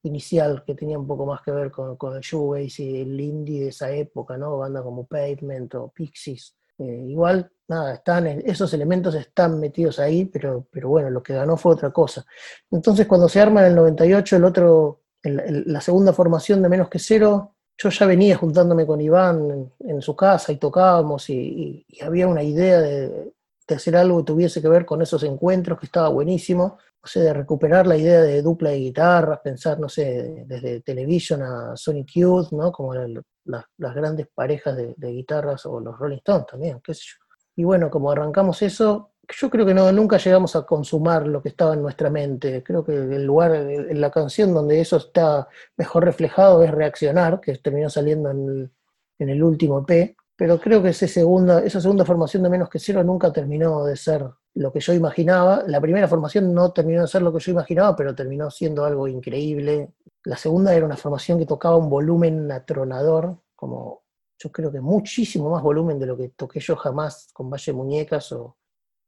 inicial 0.04 0.64
que 0.66 0.76
tenía 0.76 0.98
un 0.98 1.08
poco 1.08 1.26
más 1.26 1.42
que 1.42 1.52
ver 1.52 1.72
con, 1.72 1.96
con 1.98 2.16
el 2.16 2.22
shoegaze 2.22 2.84
y 2.84 3.02
el 3.02 3.20
indie 3.20 3.64
de 3.64 3.70
esa 3.70 3.92
época, 3.92 4.38
¿no? 4.38 4.58
Banda 4.58 4.82
como 4.82 5.06
Pavement 5.06 5.74
o 5.76 5.90
Pixies. 5.90 6.56
Eh, 6.78 7.06
igual, 7.10 7.52
nada, 7.68 7.96
están, 7.96 8.28
esos 8.28 8.74
elementos 8.74 9.14
están 9.16 9.60
metidos 9.60 10.00
ahí, 10.00 10.26
pero, 10.26 10.68
pero 10.72 10.90
bueno, 10.90 11.10
lo 11.10 11.22
que 11.22 11.34
ganó 11.34 11.58
fue 11.58 11.74
otra 11.74 11.92
cosa. 11.92 12.26
Entonces, 12.72 13.08
cuando 13.08 13.30
se 13.30 13.40
arma 13.40 13.62
en 13.62 13.68
el 13.68 13.76
98 13.76 14.36
el 14.38 14.46
otro, 14.46 15.02
la 15.24 15.82
segunda 15.82 16.14
formación 16.14 16.62
de 16.62 16.70
Menos 16.70 16.90
que 16.90 17.00
Cero, 17.00 17.56
yo 17.78 17.90
ya 17.90 18.06
venía 18.06 18.38
juntándome 18.38 18.86
con 18.86 19.02
Iván 19.02 19.72
en, 19.80 20.02
su 20.02 20.16
casa 20.16 20.52
y 20.52 20.58
tocábamos 20.58 21.30
y, 21.30 21.86
y 21.88 22.02
había 22.04 22.28
una 22.28 22.44
idea 22.44 22.82
de, 22.82 23.32
de 23.68 23.76
hacer 23.76 23.96
algo 23.96 24.20
que 24.20 24.32
tuviese 24.32 24.62
que 24.62 24.68
ver 24.68 24.86
con 24.86 25.02
esos 25.02 25.24
encuentros, 25.24 25.80
que 25.80 25.86
estaba 25.86 26.10
buenísimo, 26.10 26.78
no 27.02 27.08
sé, 27.08 27.22
de 27.22 27.34
recuperar 27.34 27.88
la 27.88 27.98
idea 27.98 28.22
de 28.22 28.42
dupla 28.42 28.70
de 28.72 28.78
guitarras, 28.78 29.40
pensar, 29.40 29.80
no 29.80 29.90
sé, 29.90 30.46
desde 30.46 30.82
Television 30.82 31.42
a 31.42 31.76
Sonic 31.76 32.12
Youth, 32.14 32.52
¿no? 32.52 32.72
Como 32.72 32.94
la, 32.94 33.24
las 33.46 33.96
grandes 33.96 34.28
parejas 34.34 34.76
de, 34.76 35.12
guitarras 35.12 35.66
o 35.66 35.80
los 35.80 35.98
Rolling 35.98 36.18
Stones 36.18 36.48
también, 36.48 36.80
qué 36.84 36.94
sé 36.94 37.02
yo. 37.06 37.26
Y 37.56 37.64
bueno, 37.64 37.90
como 37.90 38.12
arrancamos 38.12 38.62
eso, 38.62 39.12
yo 39.28 39.50
creo 39.50 39.66
que 39.66 39.74
no, 39.74 39.92
nunca 39.92 40.18
llegamos 40.18 40.56
a 40.56 40.64
consumar 40.64 41.28
lo 41.28 41.42
que 41.42 41.50
estaba 41.50 41.74
en 41.74 41.82
nuestra 41.82 42.10
mente. 42.10 42.64
Creo 42.64 42.84
que 42.84 42.94
el 42.94 43.26
lugar, 43.26 43.52
la 43.52 44.12
canción 44.12 44.54
donde 44.54 44.80
eso 44.80 44.98
está 44.98 45.48
mejor 45.78 46.06
reflejado 46.06 46.64
es 46.64 46.72
Reaccionar, 46.72 47.40
que 47.40 47.56
terminó 47.58 47.90
saliendo 47.90 48.30
en 48.30 48.50
el, 48.50 48.72
en 49.20 49.30
el 49.30 49.44
último 49.44 49.86
EP, 49.88 50.16
pero 50.42 50.60
creo 50.60 50.82
que 50.82 50.90
ese 50.90 51.08
segunda, 51.08 51.64
esa 51.64 51.80
segunda 51.80 52.04
formación 52.04 52.42
de 52.42 52.50
Menos 52.50 52.68
que 52.68 52.80
Cero 52.80 53.04
nunca 53.04 53.32
terminó 53.32 53.86
de 53.86 53.96
ser 53.96 54.26
lo 54.56 54.74
que 54.74 54.80
yo 54.80 54.92
imaginaba. 54.92 55.64
La 55.68 55.80
primera 55.80 56.08
formación 56.08 56.52
no 56.52 56.72
terminó 56.72 57.04
de 57.04 57.08
ser 57.08 57.22
lo 57.22 57.32
que 57.32 57.40
yo 57.40 57.52
imaginaba, 57.52 57.96
pero 57.96 58.16
terminó 58.16 58.50
siendo 58.50 58.84
algo 58.84 59.08
increíble. 59.08 59.92
La 60.24 60.36
segunda 60.38 60.74
era 60.74 60.84
una 60.84 60.98
formación 60.98 61.38
que 61.38 61.46
tocaba 61.46 61.78
un 61.78 61.92
volumen 61.92 62.52
atronador, 62.52 63.38
como, 63.56 64.02
yo 64.40 64.52
creo 64.52 64.72
que 64.72 64.82
muchísimo 64.82 65.48
más 65.52 65.62
volumen 65.62 66.00
de 66.00 66.08
lo 66.08 66.18
que 66.18 66.30
toqué 66.30 66.60
yo 66.60 66.76
jamás 66.76 67.30
con 67.34 67.48
Valle 67.48 67.72
de 67.72 67.78
Muñecas 67.78 68.32
o... 68.32 68.58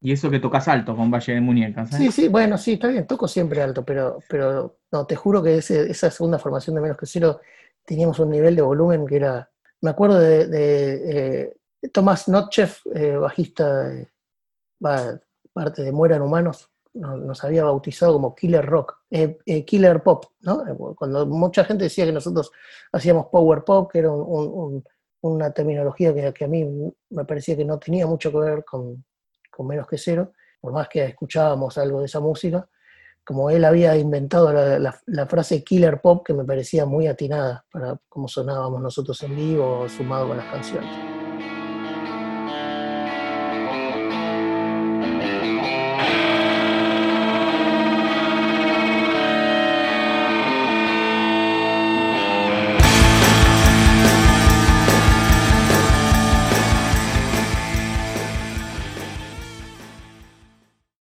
Y 0.01 0.11
eso 0.11 0.29
que 0.29 0.39
tocas 0.39 0.67
alto 0.67 0.95
con 0.95 1.09
Valle 1.09 1.33
de 1.33 1.41
Muñecas. 1.41 1.93
¿eh? 1.93 1.97
Sí, 1.97 2.11
sí, 2.11 2.27
bueno, 2.27 2.59
sí, 2.59 2.73
está 2.73 2.89
bien, 2.89 3.07
toco 3.07 3.27
siempre 3.27 3.59
alto, 3.59 3.83
pero, 3.83 4.19
pero 4.29 4.77
no, 4.91 5.07
te 5.07 5.15
juro 5.15 5.41
que 5.41 5.57
esa 5.57 6.11
segunda 6.11 6.37
formación 6.37 6.75
de 6.75 6.81
menos 6.83 6.97
que 6.97 7.07
cero 7.07 7.39
teníamos 7.83 8.19
un 8.19 8.29
nivel 8.29 8.55
de 8.55 8.61
volumen 8.61 9.07
que 9.07 9.15
era... 9.15 9.49
Me 9.83 9.89
acuerdo 9.89 10.17
de, 10.17 10.47
de 10.47 11.43
eh, 11.81 11.89
Tomás 11.91 12.29
Notchev, 12.29 12.71
eh, 12.95 13.17
bajista, 13.17 13.91
parte 14.79 15.83
de 15.83 15.91
Mueran 15.91 16.21
Humanos, 16.21 16.69
nos 16.93 17.43
había 17.43 17.65
bautizado 17.65 18.13
como 18.13 18.33
Killer 18.33 18.65
Rock, 18.65 18.99
eh, 19.11 19.37
eh, 19.45 19.65
Killer 19.65 20.01
Pop, 20.01 20.25
¿no? 20.39 20.63
Cuando 20.95 21.25
mucha 21.25 21.65
gente 21.65 21.85
decía 21.85 22.05
que 22.05 22.13
nosotros 22.13 22.49
hacíamos 22.93 23.27
Power 23.27 23.65
Pop, 23.65 23.91
que 23.91 23.99
era 23.99 24.11
una 24.13 25.51
terminología 25.51 26.13
que, 26.33 26.45
a 26.45 26.47
mí 26.47 26.65
me 27.09 27.25
parecía 27.25 27.57
que 27.57 27.65
no 27.65 27.77
tenía 27.77 28.07
mucho 28.07 28.31
que 28.31 28.37
ver 28.37 28.63
con, 28.63 29.03
menos 29.59 29.85
que 29.85 29.97
cero, 29.97 30.31
por 30.61 30.71
más 30.71 30.87
que 30.87 31.03
escuchábamos 31.03 31.77
algo 31.77 31.99
de 31.99 32.05
esa 32.05 32.21
música, 32.21 32.69
como 33.25 33.49
él 33.49 33.65
había 33.65 33.95
inventado 33.97 34.51
la, 34.51 35.25
frase 35.27 35.63
Killer 35.63 36.01
Pop 36.01 36.25
que 36.25 36.33
me 36.33 36.43
parecía 36.43 36.85
muy 36.85 37.07
atinada 37.07 37.65
para 37.71 37.97
cómo 38.09 38.27
sonábamos 38.27 38.81
nosotros 38.81 39.21
en 39.23 39.35
vivo, 39.35 39.87
sumado 39.87 40.27
con 40.27 40.37
las 40.37 40.47
canciones. 40.47 41.12